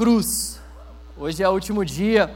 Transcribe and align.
cruz. 0.00 0.58
Hoje 1.14 1.42
é 1.42 1.46
o 1.46 1.52
último 1.52 1.84
dia. 1.84 2.34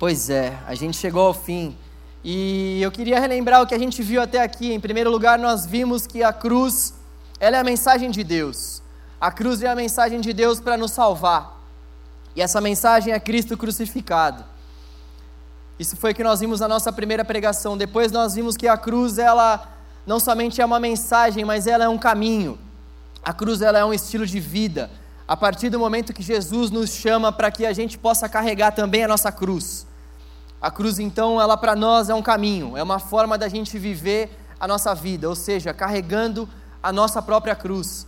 Pois 0.00 0.28
é, 0.28 0.58
a 0.66 0.74
gente 0.74 0.96
chegou 0.96 1.28
ao 1.28 1.32
fim. 1.32 1.76
E 2.24 2.82
eu 2.82 2.90
queria 2.90 3.20
relembrar 3.20 3.62
o 3.62 3.68
que 3.68 3.72
a 3.72 3.78
gente 3.78 4.02
viu 4.02 4.20
até 4.20 4.42
aqui. 4.42 4.72
Em 4.72 4.80
primeiro 4.80 5.12
lugar, 5.12 5.38
nós 5.38 5.64
vimos 5.64 6.04
que 6.04 6.24
a 6.24 6.32
cruz, 6.32 6.94
ela 7.38 7.56
é 7.56 7.60
a 7.60 7.62
mensagem 7.62 8.10
de 8.10 8.24
Deus. 8.24 8.82
A 9.20 9.30
cruz 9.30 9.62
é 9.62 9.68
a 9.68 9.76
mensagem 9.76 10.20
de 10.20 10.32
Deus 10.32 10.58
para 10.58 10.76
nos 10.76 10.90
salvar. 10.90 11.62
E 12.34 12.42
essa 12.42 12.60
mensagem 12.60 13.14
é 13.14 13.20
Cristo 13.20 13.56
crucificado. 13.56 14.44
Isso 15.78 15.96
foi 15.96 16.10
o 16.10 16.14
que 16.16 16.24
nós 16.24 16.40
vimos 16.40 16.58
na 16.58 16.66
nossa 16.66 16.92
primeira 16.92 17.24
pregação. 17.24 17.78
Depois 17.78 18.10
nós 18.10 18.34
vimos 18.34 18.56
que 18.56 18.66
a 18.66 18.76
cruz, 18.76 19.18
ela 19.18 19.72
não 20.04 20.18
somente 20.18 20.60
é 20.60 20.64
uma 20.64 20.80
mensagem, 20.80 21.44
mas 21.44 21.68
ela 21.68 21.84
é 21.84 21.88
um 21.88 21.96
caminho. 21.96 22.58
A 23.22 23.32
cruz 23.32 23.62
ela 23.62 23.78
é 23.78 23.84
um 23.84 23.94
estilo 23.94 24.26
de 24.26 24.40
vida. 24.40 24.90
A 25.26 25.36
partir 25.36 25.70
do 25.70 25.78
momento 25.78 26.12
que 26.12 26.22
Jesus 26.22 26.70
nos 26.70 26.90
chama 26.90 27.32
para 27.32 27.50
que 27.50 27.64
a 27.64 27.72
gente 27.72 27.96
possa 27.96 28.28
carregar 28.28 28.72
também 28.72 29.04
a 29.04 29.08
nossa 29.08 29.30
cruz. 29.30 29.86
A 30.60 30.70
cruz, 30.70 30.98
então, 30.98 31.40
ela 31.40 31.56
para 31.56 31.74
nós 31.74 32.08
é 32.08 32.14
um 32.14 32.22
caminho, 32.22 32.76
é 32.76 32.82
uma 32.82 32.98
forma 32.98 33.36
da 33.36 33.48
gente 33.48 33.78
viver 33.78 34.30
a 34.60 34.68
nossa 34.68 34.94
vida, 34.94 35.28
ou 35.28 35.34
seja, 35.34 35.74
carregando 35.74 36.48
a 36.82 36.92
nossa 36.92 37.20
própria 37.20 37.54
cruz. 37.54 38.06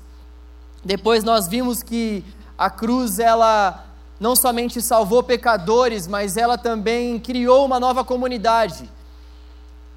Depois 0.85 1.25
nós 1.25 1.49
vimos 1.49 1.83
que 1.83 2.25
a 2.57 2.71
cruz, 2.71 3.19
ela 3.19 3.85
não 4.21 4.37
somente 4.37 4.81
salvou 4.81 5.23
pecadores, 5.23 6.07
mas 6.07 6.37
ela 6.37 6.57
também 6.57 7.19
criou 7.19 7.65
uma 7.67 7.81
nova 7.81 8.05
comunidade, 8.05 8.89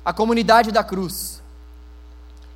a 0.04 0.12
comunidade 0.12 0.72
da 0.72 0.84
cruz. 0.84 1.37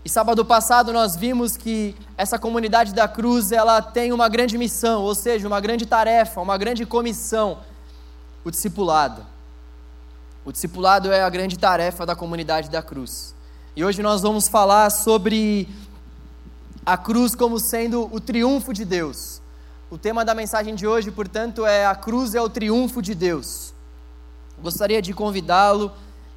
E 0.04 0.10
sábado 0.10 0.44
passado 0.44 0.92
nós 0.92 1.16
vimos 1.16 1.56
que 1.56 1.96
essa 2.18 2.40
comunidade 2.40 2.94
da 2.94 3.08
cruz, 3.08 3.52
ela 3.52 3.82
tem 3.82 4.12
uma 4.12 4.28
grande 4.28 4.58
missão, 4.58 5.04
ou 5.04 5.14
seja, 5.14 5.48
uma 5.48 5.60
grande 5.60 5.86
tarefa, 5.86 6.42
uma 6.42 6.58
grande 6.58 6.86
comissão, 6.88 7.60
o 8.44 8.50
discipulado. 8.50 9.24
O 10.44 10.52
discipulado 10.52 11.12
é 11.12 11.22
a 11.22 11.30
grande 11.30 11.58
tarefa 11.58 12.04
da 12.04 12.16
comunidade 12.16 12.68
da 12.68 12.82
cruz. 12.82 13.36
E 13.76 13.86
hoje 13.86 14.02
nós 14.02 14.24
vamos 14.24 14.48
falar 14.48 14.90
sobre 14.90 15.70
a 16.84 16.98
cruz 16.98 17.36
como 17.36 17.60
sendo 17.60 18.10
o 18.12 18.20
triunfo 18.20 18.74
de 18.74 18.84
Deus. 18.84 19.40
O 19.92 20.00
tema 20.00 20.26
da 20.26 20.34
mensagem 20.34 20.74
de 20.74 20.88
hoje, 20.88 21.12
portanto, 21.12 21.64
é 21.64 21.86
a 21.86 21.94
cruz 21.94 22.34
é 22.34 22.42
o 22.42 22.50
triunfo 22.50 23.04
de 23.04 23.14
Deus. 23.14 23.72
Gostaria 24.60 25.00
de 25.00 25.14
convidá-lo 25.14 25.92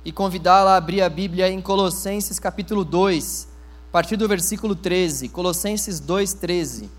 e 0.04 0.12
convidá-la 0.12 0.74
a 0.74 0.76
abrir 0.76 1.00
a 1.00 1.08
Bíblia 1.08 1.48
em 1.48 1.62
Colossenses 1.62 2.38
capítulo 2.38 2.84
2, 2.84 3.48
a 3.48 3.53
partir 3.94 4.16
do 4.16 4.26
versículo 4.26 4.74
13. 4.74 5.28
Colossenses 5.28 6.00
2, 6.00 6.34
13. 6.34 6.90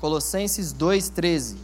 Colossenses 0.00 0.72
2, 0.72 1.08
13. 1.10 1.56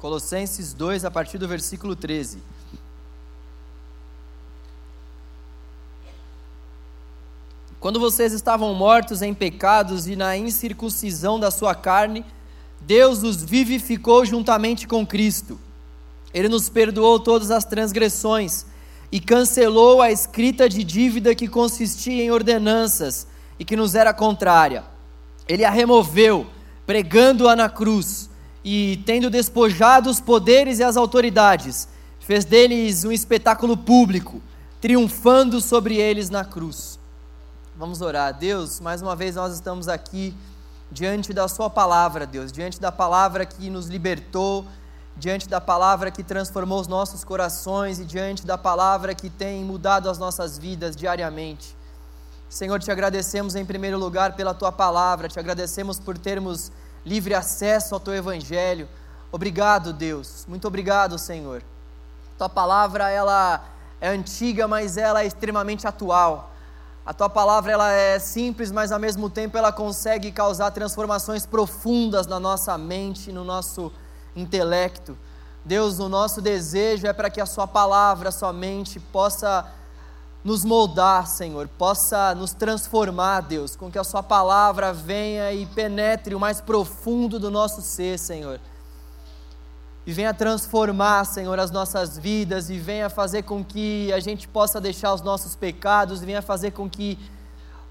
Colossenses 0.00 0.74
2, 0.74 1.04
a 1.04 1.10
partir 1.12 1.38
do 1.38 1.46
versículo 1.46 1.94
13. 1.94 2.42
Quando 7.84 8.00
vocês 8.00 8.32
estavam 8.32 8.72
mortos 8.72 9.20
em 9.20 9.34
pecados 9.34 10.06
e 10.06 10.16
na 10.16 10.34
incircuncisão 10.34 11.38
da 11.38 11.50
sua 11.50 11.74
carne, 11.74 12.24
Deus 12.80 13.22
os 13.22 13.42
vivificou 13.44 14.24
juntamente 14.24 14.88
com 14.88 15.06
Cristo. 15.06 15.60
Ele 16.32 16.48
nos 16.48 16.70
perdoou 16.70 17.20
todas 17.20 17.50
as 17.50 17.62
transgressões 17.66 18.64
e 19.12 19.20
cancelou 19.20 20.00
a 20.00 20.10
escrita 20.10 20.66
de 20.66 20.82
dívida 20.82 21.34
que 21.34 21.46
consistia 21.46 22.24
em 22.24 22.30
ordenanças 22.30 23.26
e 23.58 23.66
que 23.66 23.76
nos 23.76 23.94
era 23.94 24.14
contrária. 24.14 24.82
Ele 25.46 25.62
a 25.62 25.68
removeu, 25.68 26.46
pregando-a 26.86 27.54
na 27.54 27.68
cruz 27.68 28.30
e, 28.64 29.02
tendo 29.04 29.28
despojado 29.28 30.08
os 30.08 30.22
poderes 30.22 30.78
e 30.78 30.82
as 30.82 30.96
autoridades, 30.96 31.86
fez 32.18 32.46
deles 32.46 33.04
um 33.04 33.12
espetáculo 33.12 33.76
público, 33.76 34.40
triunfando 34.80 35.60
sobre 35.60 35.96
eles 35.98 36.30
na 36.30 36.46
cruz. 36.46 37.03
Vamos 37.76 38.00
orar. 38.00 38.32
Deus, 38.32 38.78
mais 38.78 39.02
uma 39.02 39.16
vez 39.16 39.34
nós 39.34 39.52
estamos 39.52 39.88
aqui 39.88 40.32
diante 40.92 41.32
da 41.32 41.48
Sua 41.48 41.68
palavra, 41.68 42.24
Deus, 42.24 42.52
diante 42.52 42.80
da 42.80 42.92
palavra 42.92 43.44
que 43.44 43.68
nos 43.68 43.88
libertou, 43.88 44.64
diante 45.16 45.48
da 45.48 45.60
palavra 45.60 46.08
que 46.08 46.22
transformou 46.22 46.80
os 46.80 46.86
nossos 46.86 47.24
corações 47.24 47.98
e 47.98 48.04
diante 48.04 48.46
da 48.46 48.56
palavra 48.56 49.12
que 49.12 49.28
tem 49.28 49.64
mudado 49.64 50.08
as 50.08 50.18
nossas 50.18 50.56
vidas 50.56 50.94
diariamente. 50.94 51.76
Senhor, 52.48 52.78
te 52.78 52.92
agradecemos 52.92 53.56
em 53.56 53.64
primeiro 53.64 53.98
lugar 53.98 54.36
pela 54.36 54.54
Tua 54.54 54.70
palavra, 54.70 55.26
te 55.26 55.40
agradecemos 55.40 55.98
por 55.98 56.16
termos 56.16 56.70
livre 57.04 57.34
acesso 57.34 57.92
ao 57.92 58.00
teu 58.00 58.14
evangelho. 58.14 58.88
Obrigado, 59.32 59.92
Deus. 59.92 60.46
Muito 60.46 60.68
obrigado, 60.68 61.18
Senhor. 61.18 61.60
Tua 62.38 62.48
palavra 62.48 63.10
ela 63.10 63.64
é 64.00 64.10
antiga, 64.10 64.68
mas 64.68 64.96
ela 64.96 65.22
é 65.22 65.26
extremamente 65.26 65.88
atual. 65.88 66.53
A 67.06 67.12
tua 67.12 67.28
palavra 67.28 67.72
ela 67.72 67.92
é 67.92 68.18
simples, 68.18 68.72
mas 68.72 68.90
ao 68.90 68.98
mesmo 68.98 69.28
tempo 69.28 69.58
ela 69.58 69.70
consegue 69.70 70.32
causar 70.32 70.70
transformações 70.70 71.44
profundas 71.44 72.26
na 72.26 72.40
nossa 72.40 72.78
mente, 72.78 73.30
no 73.30 73.44
nosso 73.44 73.92
intelecto. 74.34 75.16
Deus, 75.64 75.98
o 75.98 76.08
nosso 76.08 76.40
desejo 76.40 77.06
é 77.06 77.12
para 77.12 77.28
que 77.28 77.40
a 77.40 77.46
sua 77.46 77.66
palavra 77.66 78.30
somente 78.30 78.98
possa 78.98 79.66
nos 80.44 80.62
moldar, 80.62 81.26
Senhor, 81.26 81.66
possa 81.66 82.34
nos 82.34 82.52
transformar, 82.52 83.40
Deus, 83.40 83.74
com 83.74 83.90
que 83.90 83.98
a 83.98 84.04
Sua 84.04 84.22
palavra 84.22 84.92
venha 84.92 85.50
e 85.54 85.64
penetre 85.64 86.34
o 86.34 86.40
mais 86.40 86.60
profundo 86.60 87.40
do 87.40 87.50
nosso 87.50 87.80
ser, 87.80 88.18
Senhor. 88.18 88.60
E 90.06 90.12
venha 90.12 90.34
transformar, 90.34 91.24
Senhor, 91.24 91.58
as 91.58 91.70
nossas 91.70 92.18
vidas 92.18 92.68
e 92.68 92.78
venha 92.78 93.08
fazer 93.08 93.42
com 93.42 93.64
que 93.64 94.12
a 94.12 94.20
gente 94.20 94.46
possa 94.46 94.80
deixar 94.80 95.14
os 95.14 95.22
nossos 95.22 95.56
pecados 95.56 96.22
e 96.22 96.26
venha 96.26 96.42
fazer 96.42 96.72
com 96.72 96.88
que, 96.88 97.18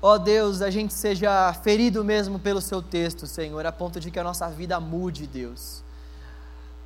ó 0.01 0.17
Deus, 0.17 0.61
a 0.61 0.69
gente 0.69 0.93
seja 0.93 1.51
ferido 1.63 2.03
mesmo 2.03 2.37
pelo 2.37 2.61
Seu 2.61 2.81
texto, 2.81 3.25
Senhor, 3.25 3.65
a 3.65 3.71
ponto 3.71 3.99
de 3.99 4.11
que 4.11 4.19
a 4.19 4.23
nossa 4.23 4.47
vida 4.49 4.79
mude, 4.79 5.25
Deus. 5.25 5.83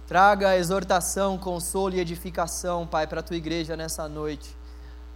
Traga 0.07 0.57
exortação, 0.57 1.37
consolo 1.37 1.95
e 1.95 1.99
edificação, 1.99 2.87
Pai, 2.87 3.05
para 3.05 3.19
a 3.19 3.23
tua 3.23 3.35
igreja 3.35 3.75
nessa 3.75 4.07
noite 4.07 4.57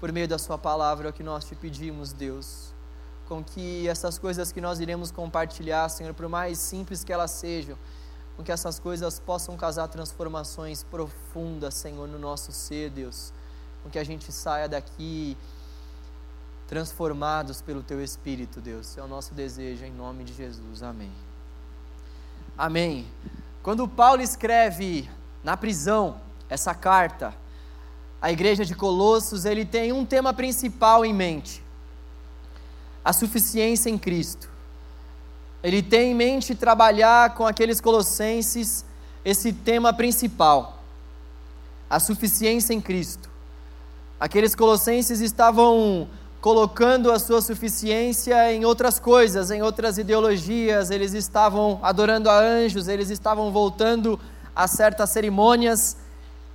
por 0.01 0.11
meio 0.11 0.27
da 0.27 0.39
Sua 0.39 0.57
palavra, 0.57 1.07
é 1.07 1.11
o 1.11 1.13
que 1.13 1.21
nós 1.21 1.45
te 1.45 1.53
pedimos, 1.53 2.11
Deus. 2.11 2.73
Com 3.27 3.43
que 3.43 3.87
essas 3.87 4.17
coisas 4.17 4.51
que 4.51 4.59
nós 4.59 4.79
iremos 4.79 5.11
compartilhar, 5.11 5.87
Senhor, 5.89 6.11
por 6.15 6.27
mais 6.27 6.57
simples 6.57 7.03
que 7.03 7.13
elas 7.13 7.29
sejam, 7.29 7.77
com 8.35 8.43
que 8.43 8.51
essas 8.51 8.79
coisas 8.79 9.19
possam 9.19 9.55
causar 9.57 9.87
transformações 9.87 10.83
profundas, 10.83 11.73
Senhor, 11.73 12.07
no 12.07 12.17
nosso 12.17 12.51
ser, 12.51 12.89
Deus. 12.89 13.33
Com 13.83 13.89
que 13.89 13.99
a 13.99 14.03
gente 14.03 14.31
saia 14.31 14.67
daqui 14.67 15.37
transformados 16.67 17.61
pelo 17.61 17.83
Teu 17.83 18.01
Espírito, 18.01 18.61
Deus. 18.61 18.97
É 18.97 19.03
o 19.03 19.07
nosso 19.07 19.33
desejo, 19.33 19.83
em 19.83 19.91
nome 19.91 20.23
de 20.23 20.33
Jesus. 20.33 20.81
Amém. 20.81 21.11
Amém. 22.57 23.05
Quando 23.61 23.87
Paulo 23.87 24.21
escreve 24.21 25.09
na 25.43 25.57
prisão 25.57 26.21
essa 26.49 26.73
carta, 26.73 27.33
a 28.21 28.31
igreja 28.31 28.63
de 28.63 28.75
Colossos, 28.75 29.45
ele 29.45 29.65
tem 29.65 29.91
um 29.91 30.05
tema 30.05 30.33
principal 30.33 31.03
em 31.03 31.13
mente: 31.13 31.63
a 33.03 33.11
suficiência 33.11 33.89
em 33.89 33.97
Cristo. 33.97 34.49
Ele 35.63 35.81
tem 35.81 36.11
em 36.11 36.15
mente 36.15 36.55
trabalhar 36.55 37.35
com 37.35 37.45
aqueles 37.45 37.79
colossenses 37.79 38.83
esse 39.23 39.53
tema 39.53 39.93
principal, 39.93 40.81
a 41.89 41.99
suficiência 41.99 42.73
em 42.73 42.81
Cristo. 42.81 43.29
Aqueles 44.19 44.55
colossenses 44.55 45.21
estavam 45.21 46.07
colocando 46.39 47.11
a 47.11 47.19
sua 47.19 47.39
suficiência 47.39 48.51
em 48.51 48.65
outras 48.65 48.99
coisas, 48.99 49.51
em 49.51 49.61
outras 49.61 49.99
ideologias, 49.99 50.89
eles 50.89 51.13
estavam 51.13 51.79
adorando 51.83 52.29
a 52.29 52.39
anjos, 52.39 52.87
eles 52.87 53.11
estavam 53.11 53.51
voltando 53.51 54.19
a 54.55 54.67
certas 54.67 55.11
cerimônias 55.11 55.97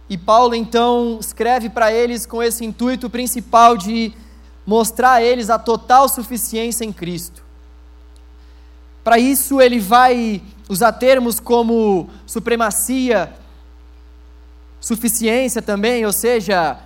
e 0.09 0.19
Paulo 0.19 0.55
então 0.55 1.19
escreve 1.21 1.71
para 1.71 1.93
eles 1.93 2.27
com 2.27 2.43
esse 2.43 2.65
intuito 2.65 3.09
principal 3.09 3.77
de 3.77 4.13
mostrar 4.67 5.13
a 5.13 5.23
eles 5.23 5.51
a 5.51 5.59
total 5.59 6.09
suficiência 6.09 6.85
em 6.85 6.93
Cristo. 6.93 7.46
Para 9.07 9.21
isso, 9.21 9.61
ele 9.61 9.79
vai 9.79 10.43
usar 10.69 10.91
termos 10.91 11.39
como 11.39 12.11
supremacia, 12.27 13.33
suficiência 14.81 15.63
também, 15.63 16.05
ou 16.05 16.13
seja, 16.13 16.81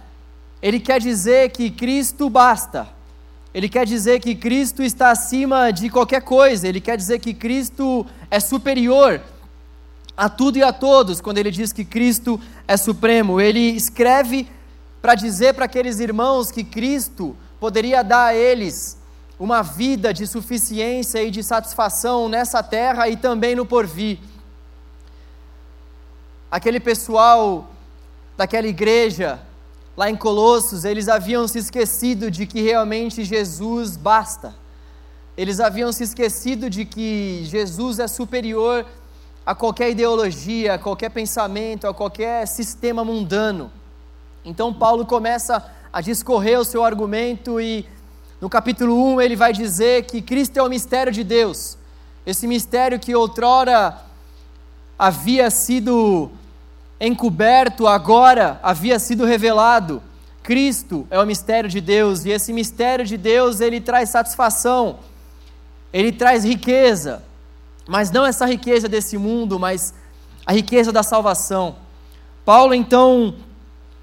ele 0.60 0.78
quer 0.78 1.00
dizer 1.00 1.50
que 1.50 1.70
Cristo 1.70 2.28
basta. 2.28 2.86
ele 3.54 3.70
quer 3.70 3.86
dizer 3.86 4.20
que 4.20 4.34
Cristo 4.34 4.82
está 4.82 5.10
acima 5.10 5.70
de 5.70 5.88
qualquer 5.88 6.20
coisa, 6.20 6.68
ele 6.68 6.78
quer 6.78 6.98
dizer 6.98 7.20
que 7.20 7.32
Cristo 7.32 8.06
é 8.30 8.38
superior 8.38 9.22
a 10.14 10.28
tudo 10.28 10.58
e 10.58 10.62
a 10.62 10.74
todos, 10.74 11.22
quando 11.22 11.38
ele 11.38 11.50
diz 11.50 11.72
que 11.72 11.86
Cristo 11.86 12.38
é 12.68 12.76
supremo. 12.76 13.40
Ele 13.40 13.70
escreve 13.70 14.46
para 15.00 15.14
dizer 15.14 15.54
para 15.54 15.64
aqueles 15.64 16.00
irmãos 16.00 16.50
que 16.50 16.64
Cristo 16.64 17.34
poderia 17.58 18.04
dar 18.04 18.26
a 18.26 18.34
eles 18.34 18.99
uma 19.40 19.62
vida 19.62 20.12
de 20.12 20.26
suficiência 20.26 21.22
e 21.22 21.30
de 21.30 21.42
satisfação 21.42 22.28
nessa 22.28 22.62
terra 22.62 23.08
e 23.08 23.16
também 23.16 23.56
no 23.56 23.64
porvir. 23.64 24.18
Aquele 26.50 26.78
pessoal 26.78 27.70
daquela 28.36 28.66
igreja 28.66 29.40
lá 29.96 30.10
em 30.10 30.16
Colossos, 30.16 30.84
eles 30.84 31.08
haviam 31.08 31.48
se 31.48 31.58
esquecido 31.58 32.30
de 32.30 32.46
que 32.46 32.60
realmente 32.60 33.24
Jesus 33.24 33.96
basta. 33.96 34.54
Eles 35.38 35.58
haviam 35.58 35.90
se 35.90 36.04
esquecido 36.04 36.68
de 36.68 36.84
que 36.84 37.40
Jesus 37.44 37.98
é 37.98 38.06
superior 38.06 38.84
a 39.46 39.54
qualquer 39.54 39.90
ideologia, 39.90 40.74
a 40.74 40.78
qualquer 40.78 41.08
pensamento, 41.08 41.86
a 41.86 41.94
qualquer 41.94 42.46
sistema 42.46 43.02
mundano. 43.02 43.72
Então 44.44 44.72
Paulo 44.72 45.06
começa 45.06 45.64
a 45.90 46.02
discorrer 46.02 46.60
o 46.60 46.64
seu 46.64 46.84
argumento 46.84 47.58
e 47.58 47.86
no 48.40 48.48
capítulo 48.48 49.14
1 49.14 49.20
ele 49.20 49.36
vai 49.36 49.52
dizer 49.52 50.06
que 50.06 50.22
Cristo 50.22 50.56
é 50.56 50.62
o 50.62 50.68
mistério 50.68 51.12
de 51.12 51.22
Deus. 51.22 51.76
Esse 52.24 52.46
mistério 52.46 52.98
que 52.98 53.14
outrora 53.14 53.98
havia 54.98 55.50
sido 55.50 56.30
encoberto, 56.98 57.86
agora 57.86 58.58
havia 58.62 58.98
sido 58.98 59.24
revelado. 59.24 60.02
Cristo 60.42 61.06
é 61.10 61.20
o 61.20 61.26
mistério 61.26 61.68
de 61.68 61.80
Deus 61.80 62.24
e 62.24 62.30
esse 62.30 62.52
mistério 62.52 63.04
de 63.04 63.18
Deus 63.18 63.60
ele 63.60 63.80
traz 63.80 64.08
satisfação, 64.08 64.98
ele 65.92 66.10
traz 66.10 66.42
riqueza, 66.42 67.22
mas 67.86 68.10
não 68.10 68.24
essa 68.24 68.46
riqueza 68.46 68.88
desse 68.88 69.18
mundo, 69.18 69.58
mas 69.58 69.92
a 70.46 70.52
riqueza 70.52 70.90
da 70.90 71.02
salvação. 71.02 71.76
Paulo 72.44 72.72
então 72.72 73.34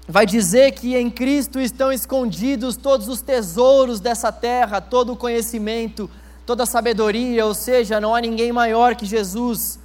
vai 0.08 0.24
dizer 0.24 0.72
que 0.72 0.96
em 0.96 1.10
Cristo 1.10 1.60
estão 1.60 1.92
escondidos 1.92 2.78
todos 2.78 3.08
os 3.08 3.20
tesouros 3.20 4.00
dessa 4.00 4.32
terra, 4.32 4.80
todo 4.80 5.12
o 5.12 5.16
conhecimento, 5.16 6.10
toda 6.46 6.62
a 6.62 6.66
sabedoria, 6.66 7.44
ou 7.44 7.52
seja, 7.52 8.00
não 8.00 8.14
há 8.14 8.20
ninguém 8.22 8.50
maior 8.50 8.96
que 8.96 9.04
Jesus. 9.04 9.78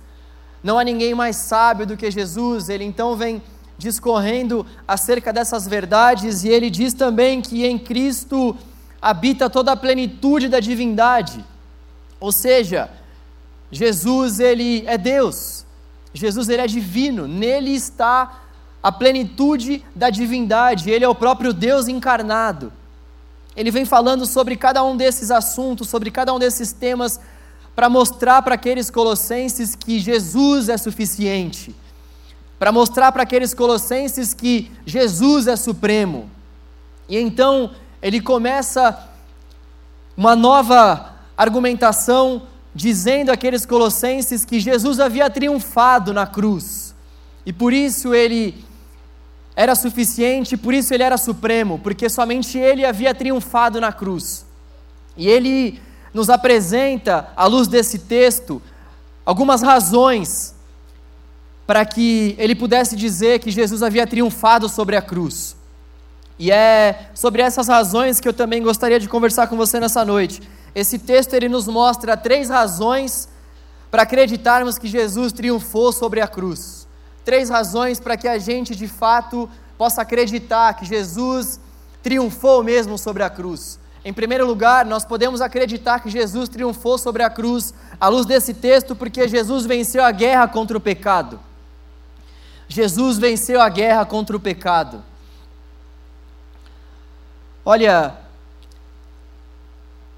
Não 0.64 0.80
há 0.80 0.84
ninguém 0.86 1.14
mais 1.14 1.36
sábio 1.36 1.86
do 1.86 1.98
que 1.98 2.10
Jesus. 2.10 2.70
Ele 2.70 2.86
então 2.86 3.18
vem 3.18 3.44
discorrendo 3.78 4.66
acerca 4.88 5.34
dessas 5.34 5.68
verdades 5.68 6.46
e 6.46 6.48
ele 6.48 6.70
diz 6.70 6.94
também 6.94 7.42
que 7.42 7.66
em 7.66 7.78
Cristo 7.78 8.56
habita 9.02 9.50
toda 9.50 9.74
a 9.74 9.76
plenitude 9.76 10.48
da 10.48 10.62
divindade. 10.62 11.44
Ou 12.18 12.32
seja, 12.32 12.90
Jesus 13.70 14.40
ele 14.40 14.86
é 14.88 14.98
Deus. 14.98 15.66
Jesus 16.14 16.48
ele 16.48 16.62
é 16.62 16.68
divino, 16.68 17.28
nele 17.28 17.72
está 17.72 18.43
a 18.84 18.92
plenitude 18.92 19.84
da 19.96 20.10
divindade, 20.10 20.92
ele 20.92 21.06
é 21.06 21.08
o 21.08 21.16
próprio 21.16 21.54
Deus 21.54 21.88
encarnado. 21.88 22.74
Ele 23.56 23.72
vem 23.72 23.86
falando 23.86 24.26
sobre 24.26 24.58
cada 24.58 24.84
um 24.84 24.98
desses 24.98 25.32
assuntos, 25.32 25.88
sobre 25.88 26.12
cada 26.12 26.34
um 26.34 26.40
desses 26.40 26.74
temas 26.74 27.18
para 27.74 27.90
mostrar 27.90 28.42
para 28.42 28.56
aqueles 28.56 28.90
colossenses 28.90 29.74
que 29.74 30.00
Jesus 30.00 30.68
é 30.68 30.78
suficiente, 30.78 31.74
para 32.60 32.72
mostrar 32.72 33.12
para 33.14 33.24
aqueles 33.24 33.54
colossenses 33.54 34.34
que 34.34 34.70
Jesus 34.86 35.48
é 35.48 35.56
supremo. 35.56 36.30
E 37.08 37.18
então 37.18 37.72
ele 38.02 38.20
começa 38.20 39.10
uma 40.16 40.36
nova 40.36 41.14
argumentação 41.38 42.44
dizendo 42.76 43.32
àqueles 43.32 43.66
colossenses 43.66 44.44
que 44.44 44.60
Jesus 44.60 45.00
havia 45.00 45.30
triunfado 45.30 46.14
na 46.14 46.28
cruz. 46.28 46.94
E 47.46 47.54
por 47.54 47.74
isso 47.74 48.14
ele 48.14 48.64
era 49.56 49.76
suficiente, 49.76 50.58
por 50.58 50.74
isso 50.74 50.94
ele 50.94 51.04
era 51.04 51.18
supremo, 51.18 51.80
porque 51.80 52.10
somente 52.10 52.58
ele 52.58 52.86
havia 52.86 53.14
triunfado 53.14 53.80
na 53.80 53.92
cruz. 53.92 54.46
E 55.16 55.28
ele 55.28 55.80
nos 56.14 56.30
apresenta, 56.30 57.30
à 57.36 57.46
luz 57.46 57.68
desse 57.68 58.00
texto, 58.00 58.62
algumas 59.26 59.62
razões 59.62 60.56
para 61.66 61.86
que 61.86 62.36
ele 62.38 62.56
pudesse 62.56 62.96
dizer 62.96 63.40
que 63.40 63.52
Jesus 63.52 63.82
havia 63.82 64.06
triunfado 64.06 64.68
sobre 64.68 64.96
a 64.96 65.02
cruz. 65.02 65.56
E 66.38 66.52
é 66.52 67.10
sobre 67.14 67.42
essas 67.42 67.68
razões 67.68 68.20
que 68.20 68.28
eu 68.28 68.34
também 68.34 68.62
gostaria 68.62 69.00
de 69.00 69.08
conversar 69.08 69.48
com 69.48 69.56
você 69.56 69.80
nessa 69.80 70.04
noite. 70.04 70.42
Esse 70.76 70.98
texto 70.98 71.34
ele 71.36 71.48
nos 71.48 71.68
mostra 71.68 72.18
três 72.18 72.50
razões 72.50 73.30
para 73.92 74.02
acreditarmos 74.02 74.78
que 74.78 74.88
Jesus 74.88 75.32
triunfou 75.32 75.92
sobre 75.92 76.20
a 76.20 76.28
cruz. 76.28 76.83
Três 77.26 77.50
razões 77.50 78.00
para 78.00 78.18
que 78.18 78.28
a 78.28 78.38
gente 78.38 78.76
de 78.76 78.88
fato 78.88 79.50
possa 79.78 80.02
acreditar 80.02 80.74
que 80.74 80.86
Jesus 80.86 81.60
triunfou 82.02 82.64
mesmo 82.64 82.98
sobre 82.98 83.24
a 83.24 83.30
cruz. 83.30 83.80
Em 84.06 84.12
primeiro 84.12 84.46
lugar, 84.46 84.86
nós 84.86 85.06
podemos 85.06 85.40
acreditar 85.40 86.02
que 86.02 86.10
Jesus 86.10 86.50
triunfou 86.50 86.98
sobre 86.98 87.24
a 87.24 87.30
cruz 87.30 87.74
à 88.00 88.10
luz 88.10 88.26
desse 88.26 88.54
texto, 88.54 88.96
porque 88.96 89.28
Jesus 89.30 89.66
venceu 89.66 90.04
a 90.04 90.12
guerra 90.12 90.48
contra 90.48 90.78
o 90.78 90.82
pecado. 90.82 91.40
Jesus 92.68 93.18
venceu 93.18 93.62
a 93.62 93.70
guerra 93.70 94.06
contra 94.06 94.36
o 94.36 94.40
pecado. 94.40 95.02
Olha, 97.64 98.18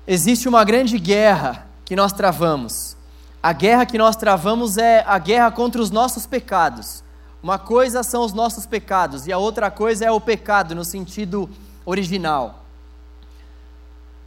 existe 0.07 0.49
uma 0.49 0.63
grande 0.63 0.97
guerra 0.97 1.67
que 1.83 1.95
nós 1.95 2.11
travamos. 2.11 2.94
A 3.45 3.53
guerra 3.53 3.85
que 3.85 3.97
nós 3.97 4.15
travamos 4.15 4.77
é 4.77 5.03
a 5.05 5.19
guerra 5.19 5.51
contra 5.51 5.81
os 5.81 5.91
nossos 5.91 6.25
pecados. 6.25 7.03
Uma 7.43 7.59
coisa 7.59 8.01
são 8.01 8.23
os 8.23 8.33
nossos 8.33 8.65
pecados 8.65 9.27
e 9.27 9.31
a 9.31 9.37
outra 9.37 9.69
coisa 9.69 10.05
é 10.05 10.11
o 10.11 10.19
pecado 10.19 10.73
no 10.73 10.83
sentido 10.83 11.47
original 11.85 12.65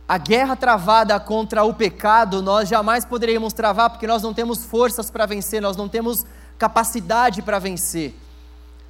a 0.09 0.17
guerra 0.17 0.57
travada 0.57 1.21
contra 1.21 1.63
o 1.65 1.75
pecado, 1.75 2.41
nós 2.41 2.67
jamais 2.67 3.05
poderíamos 3.05 3.53
travar 3.53 3.91
porque 3.91 4.07
nós 4.07 4.23
não 4.23 4.33
temos 4.33 4.65
forças 4.65 5.11
para 5.11 5.27
vencer, 5.27 5.61
nós 5.61 5.77
não 5.77 5.87
temos 5.87 6.25
capacidade 6.57 7.43
para 7.43 7.59
vencer. 7.59 8.19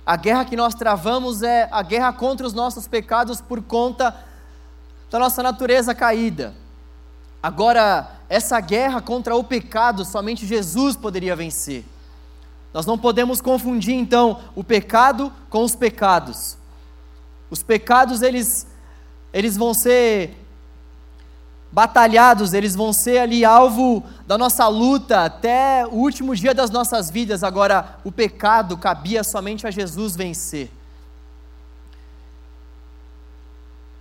A 0.06 0.14
guerra 0.14 0.44
que 0.44 0.56
nós 0.56 0.76
travamos 0.76 1.42
é 1.42 1.68
a 1.72 1.82
guerra 1.82 2.12
contra 2.12 2.46
os 2.46 2.54
nossos 2.54 2.86
pecados 2.86 3.40
por 3.40 3.60
conta 3.60 4.14
da 5.10 5.18
nossa 5.18 5.42
natureza 5.42 5.92
caída. 5.92 6.54
Agora, 7.42 8.10
essa 8.28 8.60
guerra 8.60 9.00
contra 9.00 9.36
o 9.36 9.44
pecado, 9.44 10.04
somente 10.04 10.46
Jesus 10.46 10.96
poderia 10.96 11.36
vencer. 11.36 11.84
Nós 12.74 12.84
não 12.84 12.98
podemos 12.98 13.40
confundir 13.40 13.94
então 13.94 14.40
o 14.54 14.62
pecado 14.62 15.32
com 15.48 15.62
os 15.62 15.74
pecados. 15.74 16.56
Os 17.50 17.62
pecados 17.62 18.22
eles 18.22 18.66
eles 19.32 19.56
vão 19.56 19.74
ser 19.74 20.36
batalhados, 21.70 22.54
eles 22.54 22.74
vão 22.74 22.92
ser 22.92 23.18
ali 23.18 23.44
alvo 23.44 24.02
da 24.26 24.38
nossa 24.38 24.66
luta 24.68 25.24
até 25.24 25.86
o 25.86 25.96
último 25.96 26.34
dia 26.34 26.54
das 26.54 26.70
nossas 26.70 27.10
vidas. 27.10 27.44
Agora, 27.44 27.98
o 28.04 28.10
pecado 28.10 28.76
cabia 28.76 29.22
somente 29.22 29.66
a 29.66 29.70
Jesus 29.70 30.16
vencer. 30.16 30.70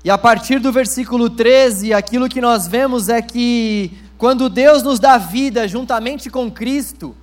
E 0.03 0.09
a 0.09 0.17
partir 0.17 0.59
do 0.59 0.71
versículo 0.71 1.29
13, 1.29 1.93
aquilo 1.93 2.29
que 2.29 2.39
nós 2.39 2.67
vemos 2.67 3.09
é 3.09 3.21
que 3.21 3.97
quando 4.17 4.49
Deus 4.49 4.83
nos 4.83 4.99
dá 4.99 5.17
vida 5.17 5.67
juntamente 5.67 6.29
com 6.29 6.49
Cristo, 6.51 7.15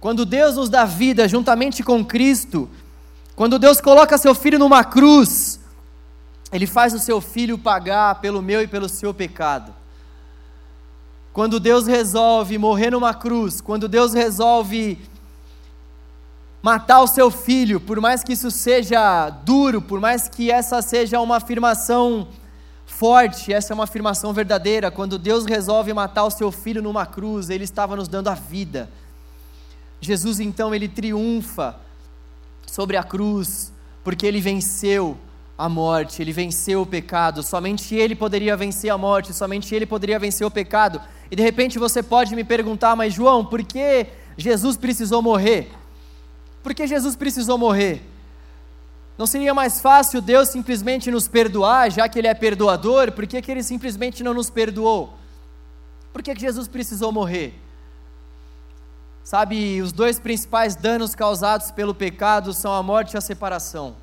quando 0.00 0.24
Deus 0.24 0.56
nos 0.56 0.68
dá 0.68 0.84
vida 0.84 1.26
juntamente 1.26 1.82
com 1.82 2.04
Cristo, 2.04 2.68
quando 3.34 3.58
Deus 3.58 3.80
coloca 3.80 4.18
seu 4.18 4.34
filho 4.34 4.58
numa 4.58 4.84
cruz, 4.84 5.58
ele 6.52 6.66
faz 6.66 6.94
o 6.94 6.98
seu 6.98 7.20
filho 7.20 7.58
pagar 7.58 8.20
pelo 8.20 8.40
meu 8.40 8.62
e 8.62 8.68
pelo 8.68 8.88
seu 8.88 9.12
pecado. 9.12 9.74
Quando 11.32 11.58
Deus 11.58 11.86
resolve 11.86 12.56
morrer 12.58 12.90
numa 12.90 13.12
cruz, 13.12 13.60
quando 13.60 13.88
Deus 13.88 14.14
resolve 14.14 14.98
matar 16.64 17.02
o 17.02 17.06
seu 17.06 17.30
filho, 17.30 17.78
por 17.78 18.00
mais 18.00 18.24
que 18.24 18.32
isso 18.32 18.50
seja 18.50 19.28
duro, 19.28 19.82
por 19.82 20.00
mais 20.00 20.28
que 20.30 20.50
essa 20.50 20.80
seja 20.80 21.20
uma 21.20 21.36
afirmação 21.36 22.26
forte, 22.86 23.52
essa 23.52 23.74
é 23.74 23.74
uma 23.74 23.84
afirmação 23.84 24.32
verdadeira, 24.32 24.90
quando 24.90 25.18
Deus 25.18 25.44
resolve 25.44 25.92
matar 25.92 26.24
o 26.24 26.30
seu 26.30 26.50
filho 26.50 26.80
numa 26.80 27.04
cruz, 27.04 27.50
ele 27.50 27.64
estava 27.64 27.94
nos 27.94 28.08
dando 28.08 28.28
a 28.28 28.34
vida. 28.34 28.88
Jesus 30.00 30.40
então 30.40 30.74
ele 30.74 30.88
triunfa 30.88 31.76
sobre 32.66 32.96
a 32.96 33.02
cruz, 33.02 33.70
porque 34.02 34.24
ele 34.24 34.40
venceu 34.40 35.18
a 35.58 35.68
morte, 35.68 36.22
ele 36.22 36.32
venceu 36.32 36.80
o 36.80 36.86
pecado, 36.86 37.42
somente 37.42 37.94
ele 37.94 38.14
poderia 38.14 38.56
vencer 38.56 38.90
a 38.90 38.96
morte, 38.96 39.34
somente 39.34 39.74
ele 39.74 39.84
poderia 39.84 40.18
vencer 40.18 40.46
o 40.46 40.50
pecado. 40.50 40.98
E 41.30 41.36
de 41.36 41.42
repente 41.42 41.78
você 41.78 42.02
pode 42.02 42.34
me 42.34 42.42
perguntar, 42.42 42.96
mas 42.96 43.12
João, 43.12 43.44
por 43.44 43.62
que 43.62 44.06
Jesus 44.38 44.78
precisou 44.78 45.20
morrer? 45.20 45.70
Por 46.64 46.72
que 46.74 46.86
Jesus 46.86 47.14
precisou 47.14 47.58
morrer? 47.58 48.02
Não 49.18 49.26
seria 49.26 49.52
mais 49.52 49.82
fácil 49.82 50.22
Deus 50.22 50.48
simplesmente 50.48 51.10
nos 51.10 51.28
perdoar, 51.28 51.90
já 51.90 52.08
que 52.08 52.18
Ele 52.18 52.26
é 52.26 52.32
perdoador? 52.32 53.12
Por 53.12 53.26
que, 53.26 53.40
que 53.42 53.50
Ele 53.50 53.62
simplesmente 53.62 54.24
não 54.24 54.32
nos 54.32 54.48
perdoou? 54.48 55.12
Por 56.10 56.22
que, 56.22 56.34
que 56.34 56.40
Jesus 56.40 56.66
precisou 56.66 57.12
morrer? 57.12 57.54
Sabe, 59.22 59.82
os 59.82 59.92
dois 59.92 60.18
principais 60.18 60.74
danos 60.74 61.14
causados 61.14 61.70
pelo 61.70 61.94
pecado 61.94 62.54
são 62.54 62.72
a 62.72 62.82
morte 62.82 63.12
e 63.12 63.18
a 63.18 63.20
separação. 63.20 63.96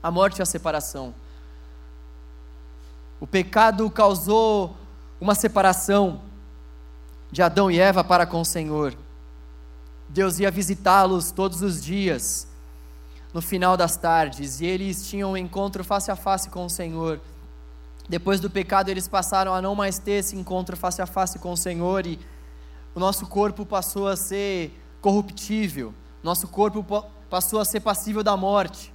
A 0.00 0.12
morte 0.12 0.38
e 0.38 0.42
a 0.42 0.46
separação. 0.46 1.12
O 3.18 3.26
pecado 3.26 3.90
causou 3.90 4.76
uma 5.20 5.34
separação 5.34 6.20
de 7.32 7.42
Adão 7.42 7.68
e 7.68 7.80
Eva 7.80 8.04
para 8.04 8.24
com 8.26 8.40
o 8.40 8.44
Senhor. 8.44 8.94
Deus 10.08 10.38
ia 10.38 10.50
visitá-los 10.50 11.30
todos 11.30 11.62
os 11.62 11.82
dias, 11.82 12.46
no 13.32 13.42
final 13.42 13.76
das 13.76 13.96
tardes, 13.96 14.60
e 14.60 14.66
eles 14.66 15.08
tinham 15.08 15.32
um 15.32 15.36
encontro 15.36 15.82
face 15.82 16.10
a 16.10 16.16
face 16.16 16.48
com 16.48 16.66
o 16.66 16.70
Senhor. 16.70 17.20
Depois 18.08 18.38
do 18.38 18.50
pecado, 18.50 18.90
eles 18.90 19.08
passaram 19.08 19.54
a 19.54 19.62
não 19.62 19.74
mais 19.74 19.98
ter 19.98 20.12
esse 20.12 20.36
encontro 20.36 20.76
face 20.76 21.00
a 21.00 21.06
face 21.06 21.38
com 21.38 21.52
o 21.52 21.56
Senhor 21.56 22.06
e 22.06 22.18
o 22.94 23.00
nosso 23.00 23.26
corpo 23.26 23.66
passou 23.66 24.06
a 24.06 24.14
ser 24.14 24.78
corruptível, 25.00 25.92
nosso 26.22 26.46
corpo 26.46 26.84
passou 27.28 27.58
a 27.60 27.64
ser 27.64 27.80
passível 27.80 28.22
da 28.22 28.36
morte. 28.36 28.92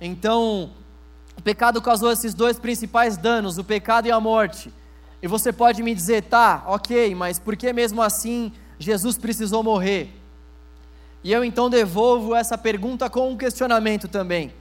Então, 0.00 0.70
o 1.36 1.42
pecado 1.42 1.80
causou 1.82 2.12
esses 2.12 2.34
dois 2.34 2.58
principais 2.58 3.16
danos, 3.16 3.58
o 3.58 3.64
pecado 3.64 4.06
e 4.06 4.12
a 4.12 4.20
morte. 4.20 4.72
E 5.20 5.26
você 5.26 5.52
pode 5.52 5.82
me 5.82 5.94
dizer, 5.94 6.24
tá, 6.24 6.62
ok, 6.66 7.14
mas 7.14 7.38
por 7.38 7.56
que 7.56 7.72
mesmo 7.72 8.02
assim 8.02 8.52
Jesus 8.78 9.18
precisou 9.18 9.62
morrer? 9.62 10.12
E 11.26 11.32
eu 11.32 11.44
então 11.44 11.68
devolvo 11.68 12.36
essa 12.36 12.56
pergunta 12.56 13.10
com 13.10 13.32
um 13.32 13.36
questionamento 13.36 14.06
também. 14.06 14.54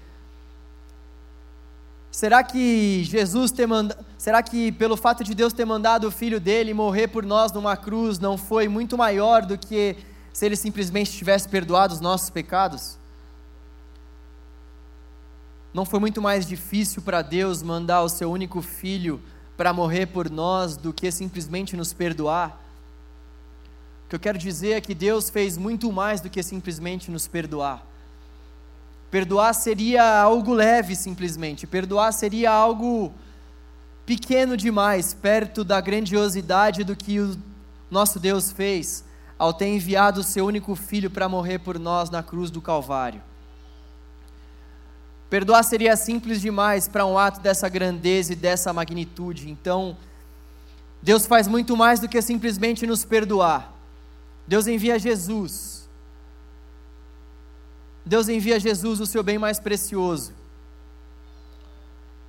Será 2.09 2.43
que 2.43 3.03
Jesus 3.03 3.51
ter 3.51 3.67
manda... 3.67 3.95
será 4.17 4.41
que 4.41 4.71
pelo 4.71 4.97
fato 4.97 5.23
de 5.23 5.35
Deus 5.35 5.53
ter 5.53 5.63
mandado 5.63 6.07
o 6.07 6.11
filho 6.11 6.39
dele 6.39 6.73
morrer 6.73 7.07
por 7.07 7.23
nós 7.23 7.51
numa 7.51 7.77
cruz 7.77 8.17
não 8.17 8.35
foi 8.35 8.67
muito 8.67 8.97
maior 8.97 9.45
do 9.45 9.59
que 9.59 9.95
se 10.33 10.43
ele 10.43 10.55
simplesmente 10.55 11.11
tivesse 11.11 11.47
perdoado 11.47 11.93
os 11.93 12.01
nossos 12.01 12.31
pecados? 12.31 12.97
Não 15.71 15.85
foi 15.85 15.99
muito 15.99 16.19
mais 16.19 16.47
difícil 16.47 17.03
para 17.03 17.21
Deus 17.21 17.61
mandar 17.61 18.01
o 18.01 18.09
seu 18.09 18.31
único 18.31 18.63
filho 18.63 19.21
para 19.55 19.71
morrer 19.71 20.07
por 20.07 20.31
nós 20.31 20.75
do 20.75 20.91
que 20.91 21.11
simplesmente 21.11 21.77
nos 21.77 21.93
perdoar? 21.93 22.64
O 24.05 24.09
que 24.09 24.15
eu 24.15 24.19
quero 24.19 24.37
dizer 24.37 24.73
é 24.73 24.81
que 24.81 24.93
Deus 24.93 25.29
fez 25.29 25.57
muito 25.57 25.91
mais 25.91 26.21
do 26.21 26.29
que 26.29 26.41
simplesmente 26.43 27.09
nos 27.09 27.27
perdoar. 27.27 27.85
Perdoar 29.09 29.53
seria 29.53 30.21
algo 30.21 30.53
leve, 30.53 30.95
simplesmente. 30.95 31.65
Perdoar 31.65 32.11
seria 32.11 32.51
algo 32.51 33.13
pequeno 34.05 34.55
demais, 34.55 35.13
perto 35.13 35.63
da 35.63 35.81
grandiosidade 35.81 36.83
do 36.83 36.95
que 36.95 37.19
o 37.19 37.35
nosso 37.89 38.19
Deus 38.19 38.51
fez 38.51 39.03
ao 39.37 39.53
ter 39.53 39.67
enviado 39.67 40.21
o 40.21 40.23
seu 40.23 40.45
único 40.45 40.75
filho 40.75 41.09
para 41.09 41.27
morrer 41.27 41.59
por 41.59 41.77
nós 41.79 42.09
na 42.09 42.23
cruz 42.23 42.49
do 42.49 42.61
Calvário. 42.61 43.21
Perdoar 45.29 45.63
seria 45.63 45.97
simples 45.97 46.39
demais 46.39 46.87
para 46.87 47.05
um 47.05 47.17
ato 47.17 47.39
dessa 47.39 47.67
grandeza 47.67 48.33
e 48.33 48.35
dessa 48.35 48.71
magnitude. 48.71 49.49
Então, 49.49 49.97
Deus 51.01 51.25
faz 51.25 51.47
muito 51.47 51.75
mais 51.75 51.99
do 51.99 52.07
que 52.07 52.21
simplesmente 52.21 52.85
nos 52.87 53.03
perdoar. 53.03 53.74
Deus 54.47 54.67
envia 54.67 54.99
Jesus. 54.99 55.89
Deus 58.05 58.29
envia 58.29 58.59
Jesus, 58.59 58.99
o 58.99 59.05
seu 59.05 59.23
bem 59.23 59.37
mais 59.37 59.59
precioso. 59.59 60.31